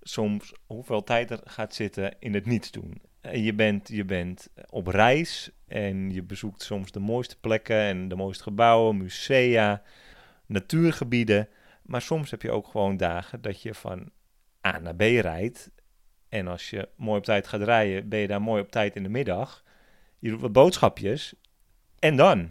[0.00, 3.02] soms hoeveel tijd er gaat zitten in het niets doen.
[3.20, 8.08] En Je bent, je bent op reis en je bezoekt soms de mooiste plekken en
[8.08, 9.82] de mooiste gebouwen, musea,
[10.46, 11.48] natuurgebieden.
[11.82, 14.10] Maar soms heb je ook gewoon dagen dat je van
[14.66, 15.70] A naar B rijdt.
[16.28, 19.02] En als je mooi op tijd gaat rijden, ben je daar mooi op tijd in
[19.02, 19.64] de middag.
[20.18, 21.34] Je doet wat boodschapjes.
[21.98, 22.50] En dan?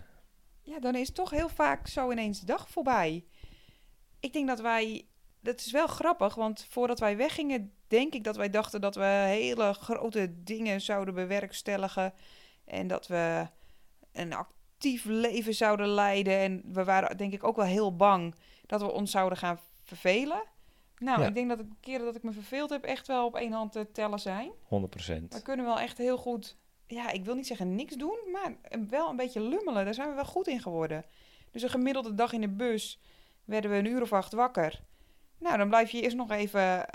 [0.62, 3.25] Ja, dan is toch heel vaak zo ineens de dag voorbij.
[4.19, 5.05] Ik denk dat wij...
[5.47, 7.73] Dat is wel grappig, want voordat wij weggingen...
[7.88, 12.13] denk ik dat wij dachten dat we hele grote dingen zouden bewerkstelligen.
[12.65, 13.47] En dat we
[14.12, 16.38] een actief leven zouden leiden.
[16.38, 20.43] En we waren denk ik ook wel heel bang dat we ons zouden gaan vervelen.
[20.97, 21.27] Nou, Ja.
[21.27, 22.83] ik denk dat de keren dat ik me verveeld heb...
[22.83, 24.51] echt wel op één hand te tellen zijn.
[24.51, 24.57] 100%.
[25.29, 26.57] We kunnen wel echt heel goed,
[26.88, 28.57] ja, ik wil niet zeggen niks doen, maar
[28.89, 29.86] wel een beetje lummelen.
[29.86, 31.05] Daar zijn we wel goed in geworden.
[31.51, 32.99] Dus een gemiddelde dag in de bus
[33.45, 34.86] werden we een uur of acht wakker.
[35.39, 36.86] Nou, dan blijf je eerst nog even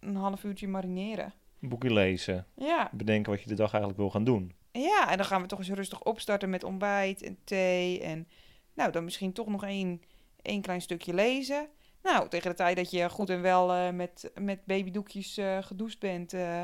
[0.00, 1.32] een half uurtje marineren.
[1.60, 2.46] Een boekje lezen.
[2.54, 4.54] Ja, Bedenken wat je de dag eigenlijk wil gaan doen.
[4.72, 8.00] ja, en dan gaan we toch eens rustig opstarten met ontbijt en thee.
[8.00, 8.28] En
[8.74, 10.02] nou, dan misschien toch nog één,
[10.42, 11.68] één klein stukje lezen.
[12.02, 15.98] Nou, tegen de tijd dat je goed en wel eh, met, met babydoekjes eh gedoucht
[15.98, 16.62] bent, eh,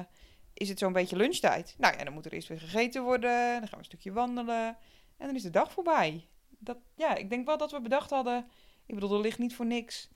[0.54, 1.74] is het zo'n beetje lunchtijd.
[1.78, 3.30] Nou ja, dan moet er eerst weer gegeten worden.
[3.50, 4.76] Dan gaan we een stukje wandelen.
[5.16, 6.26] En dan is de dag voorbij.
[6.58, 8.46] Dat, ja, ik denk wel dat we bedacht hadden...
[8.86, 10.08] Ik bedoel, er ligt niet voor niks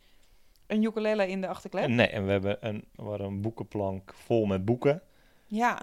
[0.70, 1.88] een ukulele in de achterklep.
[1.88, 5.02] Nee, en we hebben een, we een boekenplank vol met boeken.
[5.46, 5.80] Ja,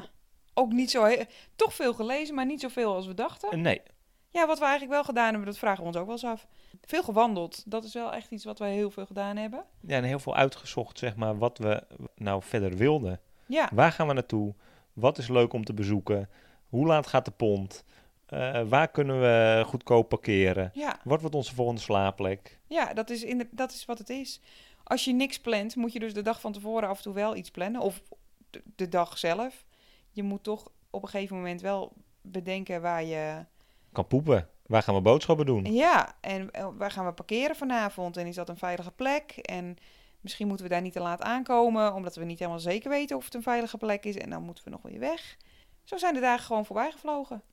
[0.54, 1.04] ook niet zo...
[1.04, 1.24] he-
[1.56, 3.52] Toch veel gelezen, maar niet zoveel als we dachten.
[3.52, 3.82] Eh, Nee,
[4.30, 6.48] Ja, wat we eigenlijk wel gedaan hebben, dat vragen we ons ook wel eens af.
[6.82, 7.64] Veel gewandeld.
[7.72, 9.64] Dat is wel echt iets wat wij heel veel gedaan hebben.
[9.82, 11.84] ja, en heel veel uitgezocht, zeg maar, wat we
[12.16, 13.20] nou verder wilden.
[13.46, 14.54] Ja, Waar gaan we naartoe?
[14.94, 16.30] Wat is leuk om te bezoeken?
[16.70, 17.84] Hoe laat gaat de pont?
[18.26, 20.72] Eh, waar kunnen we goedkoop parkeren?
[20.74, 22.60] ja, Wat wordt onze volgende slaapplek?
[22.68, 24.42] ja dat, is in de, dat is wat het is.
[24.88, 27.36] Als je niks plant, moet je dus de dag van tevoren af en toe wel
[27.36, 27.82] iets plannen.
[27.82, 28.02] Of
[28.50, 29.66] de, de dag zelf.
[30.12, 33.46] Je moet toch op een gegeven moment wel bedenken waar je...
[33.92, 34.50] Kan poepen.
[34.66, 35.66] Waar gaan we boodschappen doen?
[35.74, 38.18] Ja, en eh, waar gaan we parkeren vanavond?
[38.18, 39.32] En is dat een veilige plek?
[39.32, 39.78] En
[40.22, 43.26] misschien moeten we daar niet te laat aankomen, omdat we niet helemaal zeker weten of
[43.26, 44.18] het een veilige plek is.
[44.18, 45.38] En dan moeten we nog weer weg.
[45.84, 47.44] Zo zijn de dagen gewoon voorbij gevlogen.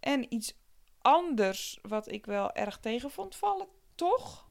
[0.00, 0.54] En iets
[1.00, 4.48] anders wat ik wel erg tegen vond vallen, toch?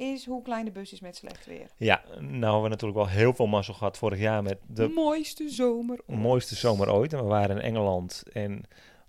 [0.00, 1.66] Is hoe klein de bus is met slecht weer.
[1.76, 5.48] Ja, nou hebben we natuurlijk wel heel veel mazzel gehad vorig jaar met de mooiste
[5.48, 6.00] zomer.
[6.06, 6.18] ooit.
[6.18, 7.12] mooiste zomer ooit.
[7.12, 8.64] En we waren in Engeland en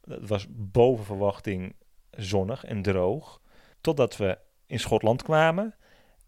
[0.06, 1.76] het was boven verwachting
[2.12, 3.42] zonnig en droog.
[3.82, 5.76] Totdat we in Schotland kwamen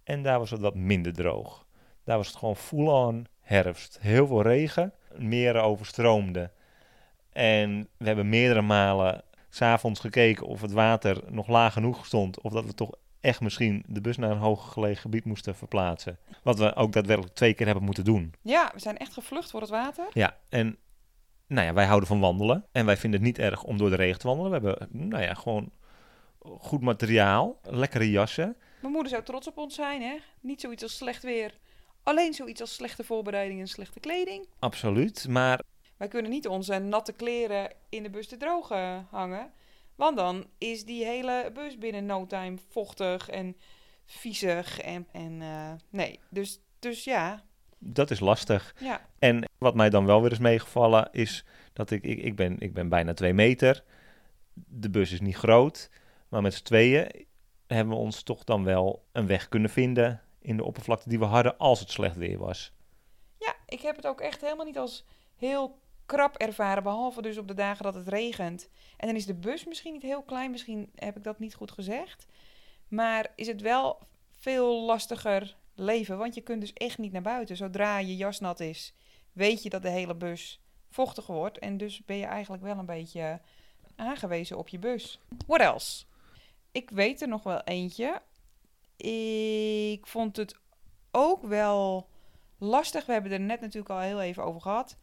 [0.04, 1.66] en daar was het wat minder droog.
[2.04, 3.98] Daar was het gewoon full-on herfst.
[4.02, 6.52] Heel veel regen, meren overstroomden.
[7.30, 12.42] En we hebben meerdere malen s'avonds gekeken of het water nog laag genoeg stond.
[12.42, 12.92] Of dat we toch
[13.24, 16.18] echt misschien de bus naar een hoger gelegen gebied moesten verplaatsen.
[16.44, 18.34] Wat we ook daadwerkelijk twee keer hebben moeten doen.
[18.42, 20.08] Ja, we zijn echt gevlucht voor het water.
[20.14, 20.78] Ja, en
[21.48, 22.66] nou ja, wij houden van wandelen.
[22.72, 24.62] En wij vinden het niet erg om door de regen te wandelen.
[24.62, 25.72] We hebben, nou ja, gewoon
[26.40, 28.56] goed materiaal, lekkere jassen.
[28.82, 30.18] Mijn moeder zou trots op ons zijn, hè?
[30.42, 31.58] Niet zoiets als slecht weer.
[32.04, 34.48] Alleen zoiets als slechte voorbereiding en slechte kleding.
[34.60, 35.28] Absoluut.
[35.30, 35.62] Maar
[35.98, 39.52] Wij kunnen niet onze natte kleren in de bus te drogen hangen.
[39.96, 43.58] Want dan is die hele bus binnen no time vochtig en
[44.06, 44.80] viezig.
[44.80, 47.44] En, en eh, nee, dus, dus ja.
[47.78, 48.76] dat is lastig.
[48.80, 49.10] ja.
[49.20, 52.74] En wat mij dan wel weer is meegevallen is dat ik, ik, ik, ben, ik
[52.74, 53.84] ben bijna twee meter.
[54.54, 55.90] De bus is niet groot.
[56.30, 57.26] Maar met z'n tweeën
[57.68, 61.26] hebben we ons toch dan wel een weg kunnen vinden in de oppervlakte die we
[61.26, 62.74] hadden als het slecht weer was.
[63.38, 66.84] Ja, ik heb het ook echt helemaal niet als heel krap ervaren.
[66.84, 68.70] Behalve dus op de dagen dat het regent.
[68.98, 70.52] En dan is de bus misschien niet heel klein.
[70.52, 72.26] Misschien heb ik dat niet goed gezegd.
[72.88, 74.00] Maar is het wel
[74.40, 76.18] veel lastiger leven.
[76.18, 77.58] Want je kunt dus echt niet naar buiten.
[77.58, 78.94] Zodra je jas nat is,
[79.32, 81.60] weet je dat de hele bus vochtig wordt.
[81.60, 83.42] En dus ben je eigenlijk wel een beetje
[83.96, 85.20] aangewezen op je bus.
[85.48, 86.06] What else?
[86.72, 88.22] Ik weet er nog wel eentje.
[88.98, 90.56] Ik vond het
[91.12, 92.08] ook wel
[92.58, 93.06] lastig.
[93.06, 94.98] We hebben er net natuurlijk al heel even over gehad.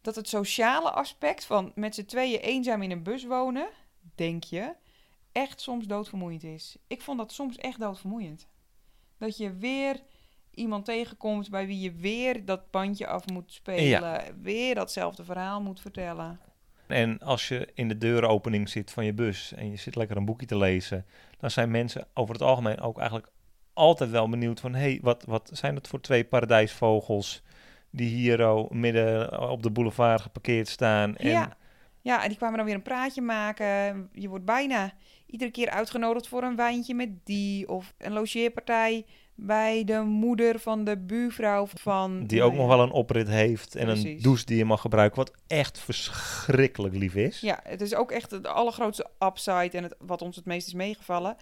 [0.00, 3.68] Dat het sociale aspect van met z'n tweeën eenzaam in een bus wonen,
[4.14, 4.74] denk je,
[5.32, 6.76] echt soms doodvermoeiend is.
[6.86, 8.48] Ik vond dat soms echt doodvermoeiend.
[9.18, 10.02] Dat je weer
[10.50, 14.42] iemand tegenkomt bij wie je weer dat bandje af moet spelen.
[14.42, 16.40] Weer datzelfde verhaal moet vertellen.
[16.86, 20.24] En als je in de deuropening zit van je bus en je zit lekker een
[20.24, 21.06] boekje te lezen,
[21.38, 23.28] dan zijn mensen over het algemeen ook eigenlijk
[23.72, 27.42] altijd wel benieuwd van, hé, hey, wat, wat zijn dat voor twee paradijsvogels
[27.90, 31.16] die hier oh, midden op de boulevard geparkeerd staan?
[31.16, 31.56] En Ja.
[32.00, 34.08] Ja, en die kwamen dan weer een praatje maken.
[34.12, 34.92] Je wordt bijna
[35.26, 37.68] iedere keer uitgenodigd voor een wijntje met die.
[37.68, 42.26] Of een logeerpartij bij de moeder van de buurvrouw van...
[42.26, 45.32] die ook nog wel een oprit heeft en een douche die je mag gebruiken, wat
[45.46, 47.40] echt verschrikkelijk lief is.
[47.40, 50.74] Ja, het is ook echt de allergrootste upside en het, wat ons het meest is
[50.74, 51.36] meegevallen.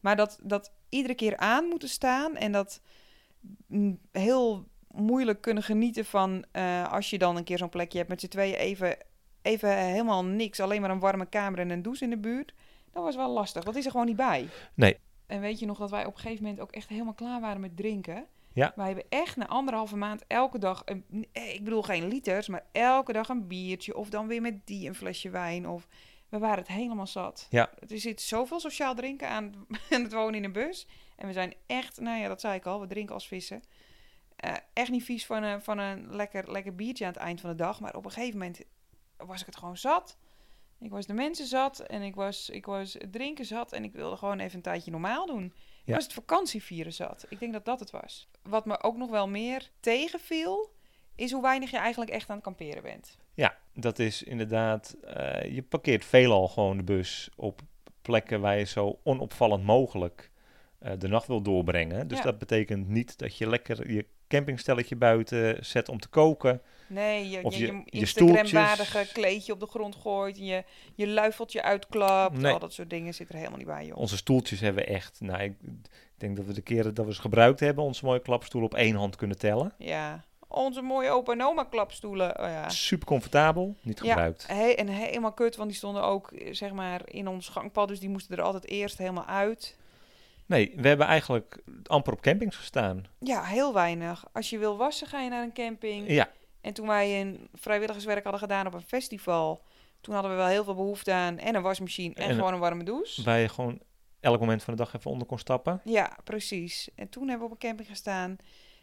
[0.00, 2.80] Maar dat, dat iedere keer aan moeten staan en dat
[3.66, 8.10] mm, heel moeilijk kunnen genieten van eh, als je dan een keer zo'n plekje hebt
[8.10, 8.96] met z'n tweeën even,
[9.42, 12.54] even helemaal niks, alleen maar een warme kamer en een douche in de buurt.
[12.92, 13.64] Dat was wel lastig.
[13.64, 14.48] Dat is er gewoon niet bij.
[14.74, 14.96] Nee.
[15.26, 17.60] En weet je nog dat wij op een gegeven moment ook echt helemaal klaar waren
[17.60, 18.26] met drinken?
[18.52, 18.72] Ja.
[18.76, 22.64] Wij hebben echt na anderhalve maand elke dag, een, eh, ik bedoel geen liters, maar
[22.72, 23.96] elke dag een biertje.
[23.96, 25.68] Of dan weer met die een flesje wijn.
[25.68, 25.86] Of
[26.28, 27.46] we waren het helemaal zat.
[27.50, 27.70] Ja.
[27.88, 29.54] Er zit zoveel sociaal drinken aan,
[29.90, 30.86] aan het wonen in een bus.
[31.16, 33.62] En we zijn echt, nou ja, dat zei ik al, we drinken als vissen.
[34.42, 37.50] Eh, echt niet vies van een, van een lekker, lekker biertje aan het eind van
[37.50, 37.80] de dag.
[37.80, 38.60] Maar op een gegeven moment
[39.16, 40.16] was ik het gewoon zat.
[40.80, 43.72] Ik was de mensen zat en ik was, ik was het drinken zat.
[43.72, 45.52] En ik wilde gewoon even een tijdje normaal doen.
[45.84, 47.26] Ik was het vakantievieren zat.
[47.28, 48.28] Ik denk dat dat het was.
[48.42, 50.72] Wat me ook nog wel meer tegenviel,
[51.14, 53.18] is hoe weinig je eigenlijk echt aan het kamperen bent.
[53.34, 54.96] Ja, dat is inderdaad.
[55.04, 57.60] eh, je parkeert veelal gewoon de bus op
[58.02, 60.30] plekken waar je zo onopvallend mogelijk
[60.78, 62.08] eh, de nacht wil doorbrengen.
[62.08, 62.24] Dus Ja.
[62.24, 66.60] dat betekent niet dat je lekker je campingstelletje buiten zet om te koken.
[66.86, 70.36] Nee, je, Of je, je- je Instagram-waardige kleedje op de grond gooit.
[70.36, 70.64] en Je,
[70.94, 72.38] je luifeltje uitklapt.
[72.38, 72.52] Nee.
[72.52, 73.96] Al dat soort dingen zit er helemaal niet bij, joh.
[73.96, 75.54] Onze stoeltjes hebben we echt, nou, ik
[76.16, 78.96] denk dat we de keren dat we ze gebruikt hebben, onze mooie klapstoel op één
[78.96, 79.72] hand kunnen tellen.
[79.78, 80.24] Ja.
[80.48, 82.38] Onze mooie opa en oma klapstoelen.
[82.40, 82.68] Oh ja.
[82.68, 84.08] Super comfortabel, niet Ja.
[84.08, 84.46] gebruikt.
[84.46, 87.88] He- en helemaal kut, want die stonden ook eh, zeg maar in ons gangpad.
[87.88, 89.76] Dus die moesten er altijd eerst helemaal uit.
[90.46, 93.04] Nee, we hebben eigenlijk amper op campings gestaan.
[93.18, 94.24] Ja, heel weinig.
[94.32, 96.08] Als je wil wassen, ga je naar een camping.
[96.10, 96.28] Ja,
[96.60, 99.62] En toen wij een vrijwilligerswerk hadden gedaan op een festival,
[100.00, 102.58] toen hadden we wel heel veel behoefte aan en een wasmachine en, En- gewoon een
[102.60, 103.22] warme douche.
[103.22, 103.80] waar je gewoon
[104.20, 105.80] elk moment van de dag even onder kon stappen.
[105.84, 106.88] Ja, precies.
[106.94, 108.36] En toen hebben we op een camping gestaan.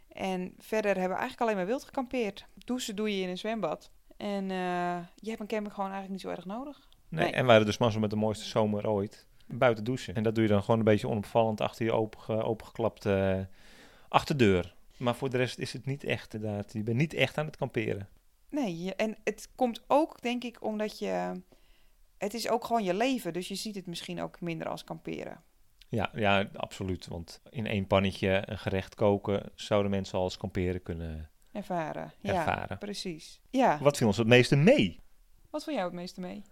[0.08, 2.46] En verder hebben we eigenlijk alleen maar wild gekampeerd.
[2.56, 3.92] Douchen doe je in een zwembad.
[4.18, 6.88] En eh, je hebt een camping gewoon eigenlijk niet zo erg nodig.
[7.10, 7.34] Nee, Nee.
[7.34, 9.28] En we waren dus mazzel met de mooiste zomer ooit.
[9.52, 10.16] Buiten douchen.
[10.16, 13.48] En dat doe je dan gewoon een beetje onopvallend achter je open, opengeklapte
[14.08, 14.76] achterdeur.
[14.98, 16.74] Maar voor de rest is het niet echt inderdaad.
[16.74, 18.08] Je bent niet echt aan het kamperen.
[18.50, 21.42] Nee, en het komt ook, denk ik, omdat je...
[22.18, 25.44] Het is ook gewoon je leven, dus je ziet het misschien ook minder als kamperen.
[25.88, 27.08] Ja, ja, absoluut.
[27.08, 32.14] Want in één pannetje een gerecht koken zouden mensen als kamperen kunnen Ervaren.
[32.20, 32.78] Ja, ervaren.
[32.78, 33.40] precies.
[33.50, 33.80] Ja.
[33.82, 35.00] Wat viel ons het meeste mee?
[35.50, 36.44] Wat vond jij het meeste mee?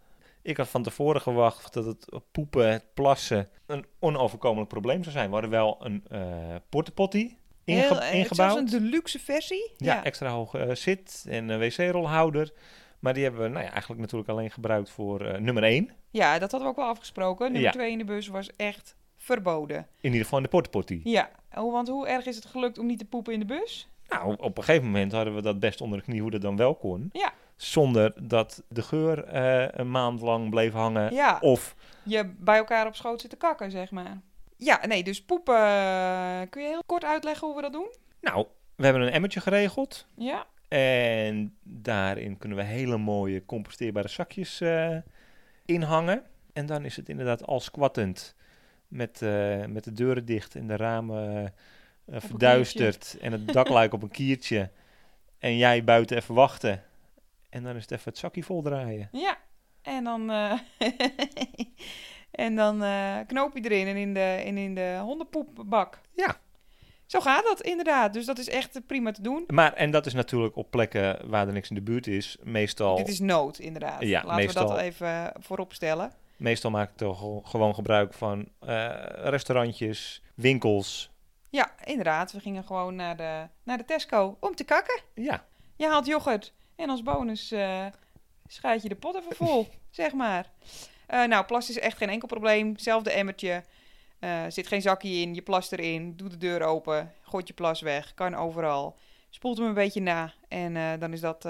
[0.48, 5.26] Ik had van tevoren gewacht dat het poepen, het plassen een onoverkomelijk probleem zou zijn.
[5.28, 8.52] We hadden wel een eh portepotty inge- Heel, eh, ingebouwd.
[8.54, 9.72] Zelfs een deluxe versie.
[9.78, 12.52] Ja, extra hoge eh, zit en een wc-rolhouder.
[13.00, 15.90] Maar die hebben we nou ja, eigenlijk natuurlijk alleen gebruikt voor nummer 1.
[16.10, 17.44] Ja, dat hadden we ook wel afgesproken.
[17.52, 17.72] Nummer Ja.
[17.72, 19.78] 2 in de bus was echt verboden.
[19.78, 21.02] In ieder geval in de portepotty.
[21.04, 23.88] Ja, oh, want hoe erg is het gelukt om niet te poepen in de bus?
[24.08, 26.56] Nou, op een gegeven moment hadden we dat best onder de knie hoe dat dan
[26.56, 27.10] wel kon.
[27.12, 27.34] Ja.
[27.58, 31.14] Zonder dat de geur eh, een maand lang bleef hangen.
[31.14, 34.22] Ja, Of, je bij elkaar op schoot zit te kakken, zeg maar.
[34.58, 35.56] Ja, nee, dus poepen.
[35.56, 37.92] eh, Kun je heel kort uitleggen hoe we dat doen?
[38.22, 40.06] nou, we hebben een emmertje geregeld.
[40.16, 44.98] Ja, En daarin kunnen we hele mooie composteerbare zakjes eh
[45.66, 46.24] inhangen.
[46.54, 48.36] En dan is het inderdaad al squattend
[48.88, 49.20] met,
[49.68, 51.54] met de deuren dicht en de ramen
[52.12, 53.18] verduisterd.
[53.22, 54.70] En het dakluik op een kiertje.
[55.40, 56.84] En jij buiten even wachten.
[57.58, 59.10] En dan is het even het zakje vol draaien.
[59.12, 59.38] ja.
[59.82, 60.54] En dan, eh,
[62.32, 66.02] en dan eh, knoop je erin en in de, en in de hondenpoepbak.
[66.16, 66.36] Ja.
[67.06, 68.14] Zo gaat dat inderdaad.
[68.14, 69.44] Dus dat is echt eh, prima te doen.
[69.48, 72.38] Maar, en dat is natuurlijk op plekken waar er niks in de buurt is.
[72.44, 74.02] Meestal, Dit is nood, inderdaad.
[74.02, 76.12] Ja, Laten meestal- we dat even voorop stellen.
[76.38, 78.50] meestal maak ik toch gewoon gebruik van
[79.24, 81.12] restaurantjes, winkels.
[81.50, 82.32] Ja, inderdaad.
[82.32, 85.02] We gingen gewoon naar de, naar de Tesco om te kakken.
[85.14, 87.48] Ja, Je haalt yoghurt en als bonus
[88.48, 90.50] schuit je de pot even vol, zeg maar.
[91.08, 92.78] Eh, nou, plas is echt geen enkel probleem.
[92.78, 93.64] Zelfde emmertje.
[94.20, 96.16] Eh zit geen zakje in, je plast erin.
[96.16, 98.14] Doe de deur open, gooit je plas weg.
[98.14, 98.98] Kan overal.
[99.30, 101.42] Spoelt hem een beetje na en dan, is dat,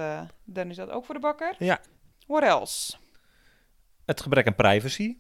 [0.44, 1.56] dan is dat ook voor de bakker.
[1.60, 1.80] Ja.
[2.28, 2.98] What else?
[4.06, 5.18] het gebrek aan privacy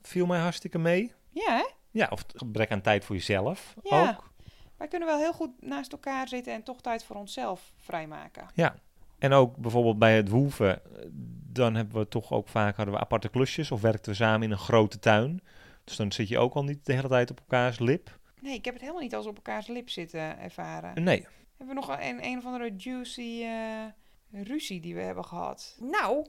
[0.00, 1.12] viel mij hartstikke mee.
[1.30, 1.64] Ja, hè?
[1.90, 4.10] Ja, of het gebrek aan tijd voor jezelf Ja.
[4.10, 4.32] ook.
[4.76, 8.50] Wij kunnen wel heel goed naast elkaar zitten en toch tijd voor onszelf vrijmaken.
[8.54, 8.74] Ja.
[9.20, 11.06] En ook bijvoorbeeld bij het woeven, eh,
[11.52, 14.50] dan hebben we toch ook vaak hadden we aparte klusjes of werkten we samen in
[14.50, 15.40] een grote tuin.
[15.84, 18.18] Dus dan zit je ook al niet de hele tijd op elkaars lip.
[18.40, 21.02] Nee, ik heb het helemaal niet als op elkaars lip zitten ervaren.
[21.02, 25.76] Nee, Hebben we nog een, een of andere juicy eh, ruzie die we hebben gehad?
[25.80, 26.26] Nou,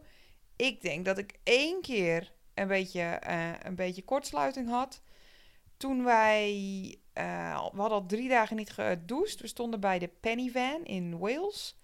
[0.56, 5.02] ik denk dat ik één keer een beetje, eh, een beetje kortsluiting had.
[5.78, 6.96] Toen wij...
[7.14, 7.22] we
[7.76, 9.42] hadden al drie dagen niet gedoucht.
[9.42, 11.76] We stonden bij de Penny Van in Wales.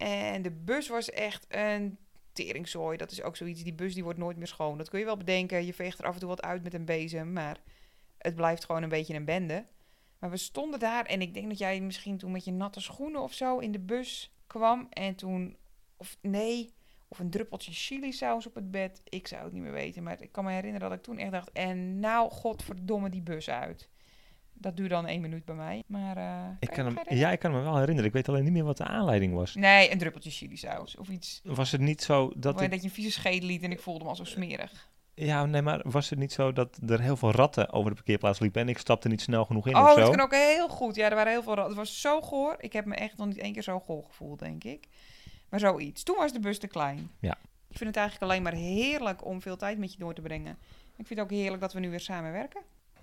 [0.00, 1.98] En de bus was echt een
[2.32, 2.96] teringzooi.
[2.96, 3.62] Dat is ook zoiets.
[3.62, 4.78] Die bus die wordt nooit meer schoon.
[4.78, 5.66] Dat kun je wel bedenken.
[5.66, 7.32] Je veegt er af en toe wat uit met een bezem.
[7.32, 7.60] Maar
[8.18, 9.66] het blijft gewoon een beetje een bende.
[10.18, 13.22] Maar we stonden daar en ik denk dat jij misschien toen met je natte schoenen
[13.22, 14.86] of zo in de bus kwam.
[14.90, 15.56] En toen,
[15.96, 16.74] of nee,
[17.08, 19.02] of een druppeltje chili saus op het bed.
[19.04, 20.02] Ik zou het niet meer weten.
[20.02, 23.50] Maar ik kan me herinneren dat ik toen echt dacht, en nou godverdomme die bus
[23.50, 23.88] uit.
[24.60, 25.82] Dat duurde dan één minuut bij mij.
[25.86, 28.04] Maar eh, ik kan hem, ja, ik kan me wel herinneren.
[28.04, 29.54] Ik weet alleen niet meer wat de aanleiding was.
[29.54, 31.40] Nee, een druppeltje chili saus of iets.
[31.44, 32.42] Was het niet zo dat...
[32.42, 34.90] Dat, ik- dat je een vieze scheet liet en ik voelde me al zo smerig.
[35.14, 38.38] ja, nee, maar was het niet zo dat er heel veel ratten over de parkeerplaats
[38.38, 40.00] liepen en ik stapte niet snel genoeg in oh, of zo?
[40.00, 40.94] dat kan ook heel goed.
[40.94, 41.54] Ja, er waren heel veel...
[41.54, 42.54] ra- Het was zo goor.
[42.58, 44.86] Ik heb me echt nog niet één keer zo goor gevoeld, denk ik.
[45.48, 46.02] Maar zoiets.
[46.02, 47.10] Toen was de bus te klein.
[47.20, 47.36] Ja.
[47.68, 50.58] Ik vind het eigenlijk alleen maar heerlijk om veel tijd met je door te brengen.
[50.96, 52.60] Ik vind het ook heerlijk dat we nu weer samenwerken.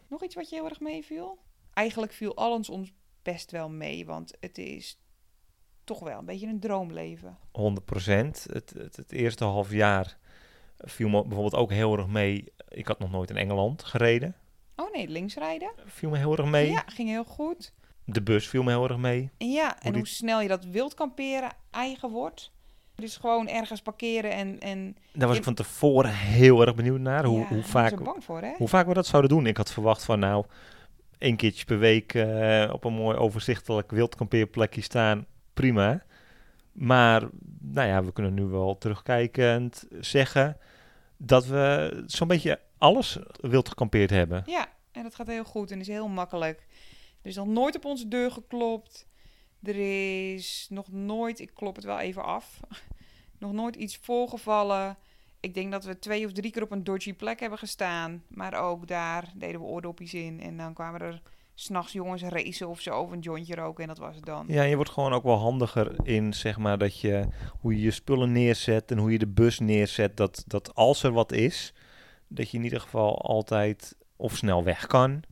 [0.07, 1.37] Nog iets wat je heel erg meeviel?
[1.77, 4.99] Eigenlijk viel alles ons best wel mee, want het is
[5.83, 7.37] toch wel een beetje een droomleven.
[7.51, 8.47] 100 procent.
[8.51, 10.17] Het, het, het eerste half jaar
[10.77, 12.53] viel me bijvoorbeeld ook heel erg mee.
[12.69, 14.35] Ik had nog nooit in Engeland gereden.
[14.75, 15.71] Oh nee, linksrijden?
[15.85, 16.69] Viel me heel erg mee.
[16.69, 17.73] Ja, ging heel goed.
[18.05, 19.29] De bus viel me heel erg mee.
[19.37, 22.51] Ja, en die- hoe snel je dat wild kamperen eigen wordt.
[22.95, 24.59] Dus gewoon ergens parkeren en...
[24.59, 27.25] en Daar was ik van tevoren heel erg benieuwd naar.
[27.25, 28.53] Hoe, ja, hoe, vaak, bang voor, hè?
[28.57, 29.45] hoe vaak we dat zouden doen.
[29.45, 30.45] Ik had verwacht van nou,
[31.17, 35.25] één keertje per week eh, op een mooi overzichtelijk wildkampeerplekje staan.
[35.53, 36.03] Prima.
[36.71, 40.57] Maar nou ja, we kunnen nu wel terugkijkend zeggen
[41.17, 44.43] dat we zo'n beetje alles wild gekampeerd hebben.
[44.45, 46.67] Ja, en dat gaat heel goed en is heel makkelijk.
[47.21, 49.07] Er is nog nooit op onze deur geklopt.
[49.63, 49.75] Er
[50.35, 52.59] is nog nooit, ik klop het wel even af,
[53.39, 54.97] nog nooit iets voorgevallen.
[55.39, 58.23] Ik denk dat we twee of drie keer op een dodgy plek hebben gestaan.
[58.27, 60.41] Maar ook daar deden we oordopjes in.
[60.41, 61.21] En dan kwamen er
[61.53, 63.81] s'nachts jongens racen of zo, of een jointje roken.
[63.81, 64.45] En dat was het dan.
[64.47, 67.27] Ja, je wordt gewoon ook wel handiger in, zeg maar, dat je
[67.59, 70.17] hoe je je spullen neerzet en hoe je de bus neerzet.
[70.17, 71.73] Dat, dat als er wat is,
[72.27, 75.23] dat je in ieder geval altijd of snel weg kan.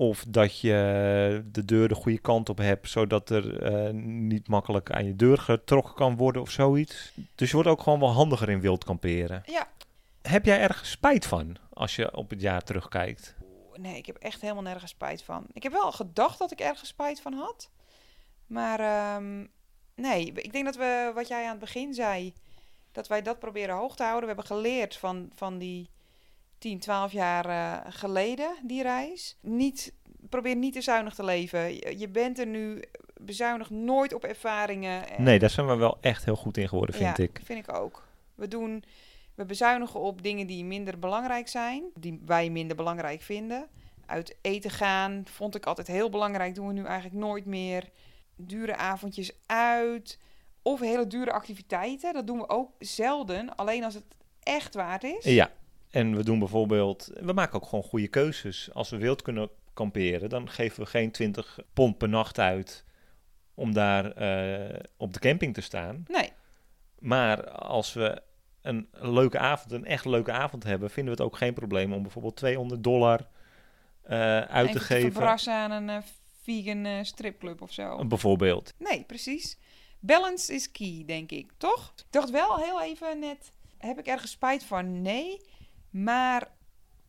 [0.00, 4.92] Of dat je de deur de goede kant op hebt, zodat er eh, niet makkelijk
[4.92, 7.12] aan je deur getrokken kan worden of zoiets.
[7.34, 9.42] Dus je wordt ook gewoon wel handiger in wild kamperen.
[9.46, 9.68] Ja.
[10.22, 13.34] Heb jij ergens spijt van als je op het jaar terugkijkt?
[13.74, 15.46] Nee, ik heb echt helemaal nergens spijt van.
[15.52, 17.70] Ik heb wel gedacht dat ik ergens spijt van had.
[18.46, 19.46] Maar ehm,
[19.94, 22.32] nee, ik denk dat we, wat jij aan het begin zei,
[22.92, 24.28] dat wij dat proberen hoog te houden.
[24.28, 25.90] We hebben geleerd van, van die
[26.58, 29.36] 10, 12 jaar eh, geleden, die reis.
[29.40, 29.92] Niet,
[30.28, 31.74] probeer niet te zuinig te leven.
[31.74, 32.82] Je, je bent er nu,
[33.20, 35.08] bezuinig nooit op ervaringen.
[35.08, 37.40] En- Nee, daar zijn we wel echt heel goed in geworden, vind ja, ik.
[37.44, 38.06] vind ik ook.
[38.34, 38.84] We doen,
[39.34, 43.68] we bezuinigen op dingen die minder belangrijk zijn, die wij minder belangrijk vinden.
[44.06, 47.88] Uit eten gaan vond ik altijd heel belangrijk, doen we nu eigenlijk nooit meer.
[48.36, 50.18] Dure avondjes uit
[50.62, 54.04] of hele dure activiteiten, dat doen we ook zelden, alleen als het
[54.42, 55.24] echt waard is.
[55.24, 55.50] Ja,
[55.90, 58.68] en we doen bijvoorbeeld, we maken ook gewoon goede keuzes.
[58.72, 62.84] Als we wild kunnen kamperen, dan geven we geen 20 pond per nacht uit
[63.54, 66.04] om daar eh, op de camping te staan.
[66.08, 66.32] Nee,
[66.98, 68.22] Maar als we
[68.62, 72.02] een leuke avond, een echt leuke avond hebben, vinden we het ook geen probleem om
[72.02, 73.28] bijvoorbeeld 200 dollar
[74.02, 75.12] eh, uit even te geven.
[75.12, 76.02] verbrassen aan een eh,
[76.42, 78.06] vegan stripclub of zo.
[78.06, 78.74] Bijvoorbeeld.
[78.78, 79.58] Nee, precies.
[80.00, 81.92] Balance is key, denk ik, toch?
[81.96, 85.02] Ik dacht wel heel even net, heb ik ergens spijt van?
[85.02, 85.40] Nee.
[85.90, 86.48] Maar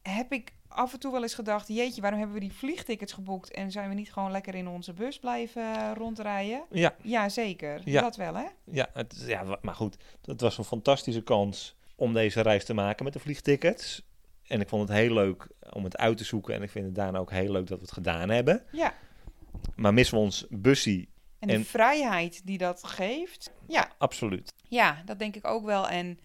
[0.02, 3.52] heb ik af en toe wel eens gedacht, jeetje, waarom hebben we die vliegtickets geboekt
[3.52, 6.64] en zijn we niet gewoon lekker in onze bus blijven eh, rondrijden?
[6.72, 7.82] Ja, Ja, zeker.
[7.86, 8.02] Ja.
[8.02, 8.46] Dat wel, hè?
[8.64, 13.04] ja, het, ja, maar goed, het was een fantastische kans om deze reis te maken
[13.04, 14.08] met de vliegtickets.
[14.48, 16.54] En ik vond het heel leuk om het uit te zoeken.
[16.56, 18.64] En ik vind het daarna ook heel leuk dat we het gedaan hebben.
[18.72, 18.94] Ja.
[19.76, 21.10] Maar missen we ons bussie?
[21.40, 24.54] En de En- vrijheid die dat geeft, ja, Absoluut.
[24.68, 25.88] Ja, dat denk ik ook wel.
[25.90, 26.20] En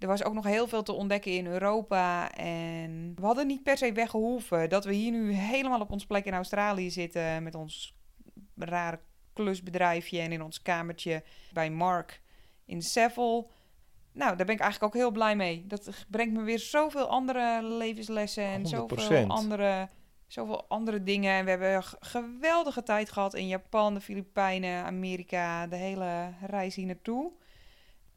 [0.00, 2.32] er was ook nog heel veel te ontdekken in Europa.
[2.32, 4.68] En we hadden niet per se weggehoeven.
[4.68, 7.42] Dat we hier nu helemaal op ons plek in Australië zitten.
[7.42, 7.96] Met ons
[8.56, 9.00] rare
[9.32, 12.20] klusbedrijfje en in ons kamertje bij Mark
[12.64, 13.46] in Seville.
[14.12, 15.64] Nou, daar ben ik eigenlijk ook heel blij mee.
[15.66, 18.68] Dat brengt me weer zoveel andere levenslessen en 100%.
[18.68, 19.88] zoveel andere,
[20.26, 21.32] zoveel andere dingen.
[21.32, 26.74] En we hebben een geweldige tijd gehad in Japan, de Filipijnen, Amerika, de hele reis
[26.74, 27.32] hier naartoe.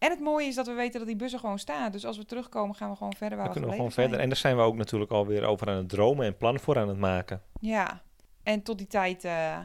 [0.03, 1.91] En het mooie is dat we weten dat die bussen gewoon staan.
[1.91, 4.19] Dus als we terugkomen, gaan we gewoon verder waar Dan we kunnen we gewoon verder.
[4.19, 6.87] En daar zijn we ook natuurlijk alweer over aan het dromen en plannen voor aan
[6.87, 7.41] het maken.
[7.59, 8.01] Ja,
[8.43, 9.57] en tot die tijd, eh,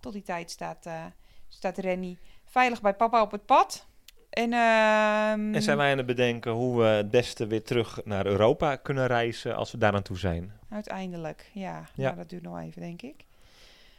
[0.00, 1.04] tot die tijd staat, eh,
[1.48, 3.86] staat Rennie veilig bij papa op het pad.
[4.30, 8.26] En, ehm, En zijn wij aan het bedenken hoe we het beste weer terug naar
[8.26, 10.52] Europa kunnen reizen als we daar aan toe zijn.
[10.68, 11.88] Uiteindelijk, ja.
[11.94, 12.08] Ja.
[12.08, 13.24] Maar dat duurt nog even, denk ik.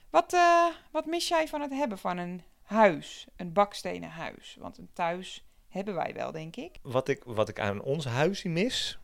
[0.09, 3.27] Wat, eh, wat mis jij van het hebben van een huis?
[3.35, 4.57] Een bakstenen huis?
[4.59, 5.45] Want een thuis
[5.75, 6.71] hebben wij wel, denk ik.
[6.81, 8.97] Wat ik, wat ik aan ons huisje mis,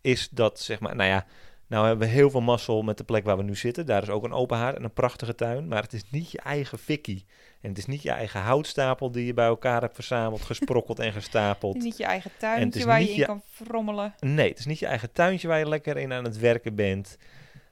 [0.00, 1.26] is dat zeg maar, nou ja,
[1.66, 3.86] nou hebben we heel veel mazzel met de plek waar we nu zitten.
[3.86, 6.40] Daar is ook een open haard en een prachtige tuin, maar het is niet je
[6.40, 7.24] eigen fikkie.
[7.60, 11.04] En het is niet je eigen houtstapel die je bij elkaar hebt verzameld, gesprokkeld en
[11.04, 11.76] Het gestapeld.
[11.76, 14.14] is niet je eigen tuintje waar je in je- kan frommelen.
[14.20, 17.18] Nee, het is niet je eigen tuintje waar je lekker in aan het werken bent.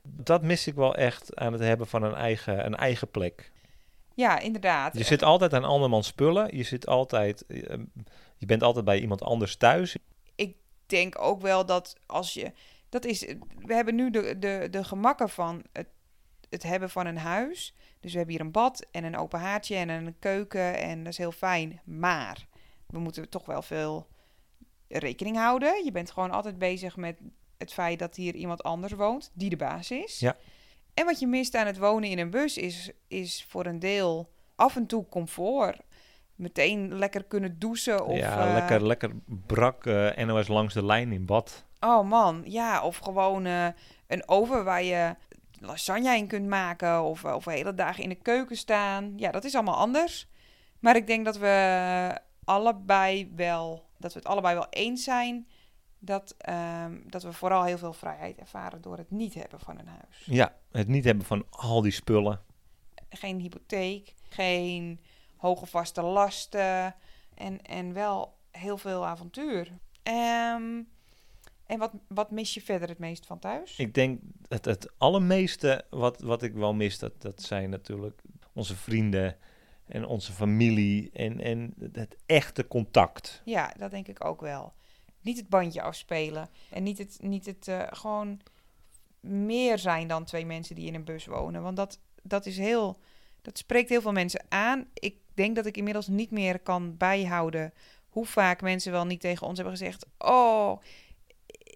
[0.03, 3.53] Dat mis ik wel echt aan het hebben van een eigen, een eigen plek.
[4.15, 4.99] Ja, inderdaad.
[4.99, 6.57] Je zit altijd aan andermans spullen.
[6.57, 7.77] Je zit altijd, eh,
[8.45, 9.97] je bent altijd bij iemand anders thuis.
[10.35, 12.53] ik denk ook wel dat als je.
[12.89, 13.21] Dat is,
[13.59, 15.87] we hebben nu de, de, de gemakken van het,
[16.49, 17.75] het hebben van een huis.
[18.01, 20.79] Dus we hebben hier een bad en een open haardje en een keuken.
[20.79, 21.81] En dat is heel fijn.
[21.85, 22.47] Maar
[22.87, 24.07] we moeten toch wel veel
[24.89, 25.85] rekening houden.
[25.85, 27.19] Je bent gewoon altijd bezig met
[27.59, 30.19] het feit dat hier iemand anders woont, die de baas is.
[30.19, 30.37] Ja.
[30.95, 34.31] En wat je mist aan het wonen in een bus is, is voor een deel
[34.55, 35.81] af en toe comfort.
[36.35, 38.07] Meteen lekker kunnen douchen.
[38.07, 39.11] Of, ja, eh, lekker, lekker
[39.47, 41.65] brak eh, NOS langs de lijn in bad.
[41.81, 43.67] Oh man, ja, of gewoon eh,
[44.07, 45.15] een oven waar je
[45.61, 49.13] lasagne in kunt maken of, of hele dagen in de keuken staan.
[49.17, 50.29] Ja, dat is allemaal anders.
[50.79, 55.47] Maar ik denk dat we allebei wel, dat we het allebei wel eens zijn
[56.05, 59.87] dat, ehm, dat we vooral heel veel vrijheid ervaren door het niet hebben van een
[59.87, 60.25] huis.
[60.25, 62.41] Ja, het niet hebben van al die spullen.
[63.09, 65.01] Geen hypotheek, geen
[65.45, 66.95] hoge vaste lasten
[67.35, 69.73] en, en wel heel veel avontuur.
[70.03, 70.83] Ehm,
[71.67, 73.79] en wat, wat mis je verder het meest van thuis?
[73.79, 78.21] Ik denk het, het allermeeste wat, wat ik wel mis, dat, dat zijn natuurlijk
[78.53, 79.37] onze vrienden
[79.87, 83.43] en onze familie en, en het echte contact.
[83.45, 84.73] Ja, dat denk ik ook wel.
[85.21, 88.41] Niet het bandje afspelen en niet het, niet het uh, gewoon
[89.21, 91.63] meer zijn dan twee mensen die in een bus wonen.
[91.63, 92.99] Want dat, dat is heel,
[93.43, 94.87] dat spreekt heel veel mensen aan.
[94.95, 97.73] Ik denk dat ik inmiddels niet meer kan bijhouden
[98.15, 100.81] hoe vaak mensen wel niet tegen ons hebben gezegd: Oh,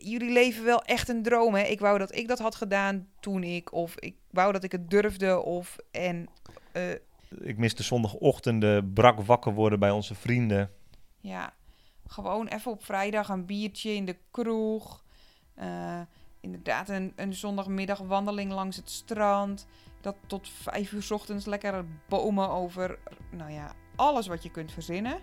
[0.00, 1.54] jullie leven wel echt een droom.
[1.54, 1.62] Hè?
[1.62, 4.90] Ik wou dat ik dat had gedaan toen ik, of ik wou dat ik het
[4.90, 5.42] durfde.
[5.42, 6.28] Of en.
[6.72, 6.90] Uh,
[7.40, 10.70] ik mis de zondagochtenden, brak wakker worden bij onze vrienden.
[11.20, 11.54] Ja,
[12.06, 15.04] gewoon even op vrijdag een biertje in de kroeg.
[15.58, 16.00] Uh,
[16.40, 19.66] inderdaad, een, een zondagmiddag wandeling langs het strand.
[20.00, 22.98] Dat tot vijf uur ochtends lekker bomen over,
[23.30, 25.18] nou ja, alles wat je kunt verzinnen.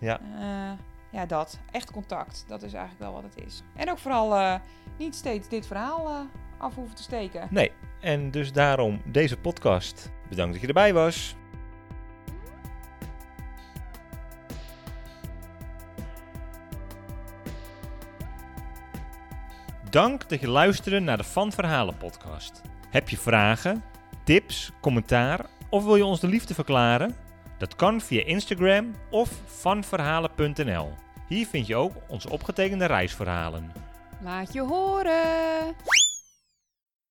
[0.00, 0.20] Ja.
[0.20, 0.78] Uh,
[1.10, 1.58] ja, dat.
[1.70, 2.44] Echt contact.
[2.48, 3.62] Dat is eigenlijk wel wat het is.
[3.76, 4.54] En ook vooral uh,
[4.98, 6.20] niet steeds dit verhaal uh,
[6.58, 7.48] af hoeven te steken.
[7.50, 10.12] Nee, en dus daarom deze podcast.
[10.28, 11.36] Bedankt dat je erbij was.
[19.94, 22.60] Dank dat je luisterde naar de Van Verhalen podcast.
[22.90, 23.84] Heb je vragen,
[24.24, 27.16] tips, commentaar of wil je ons de liefde verklaren?
[27.58, 30.92] Dat kan via Instagram of vanverhalen.nl.
[31.28, 33.72] Hier vind je ook onze opgetekende reisverhalen.
[34.22, 35.74] Laat je horen!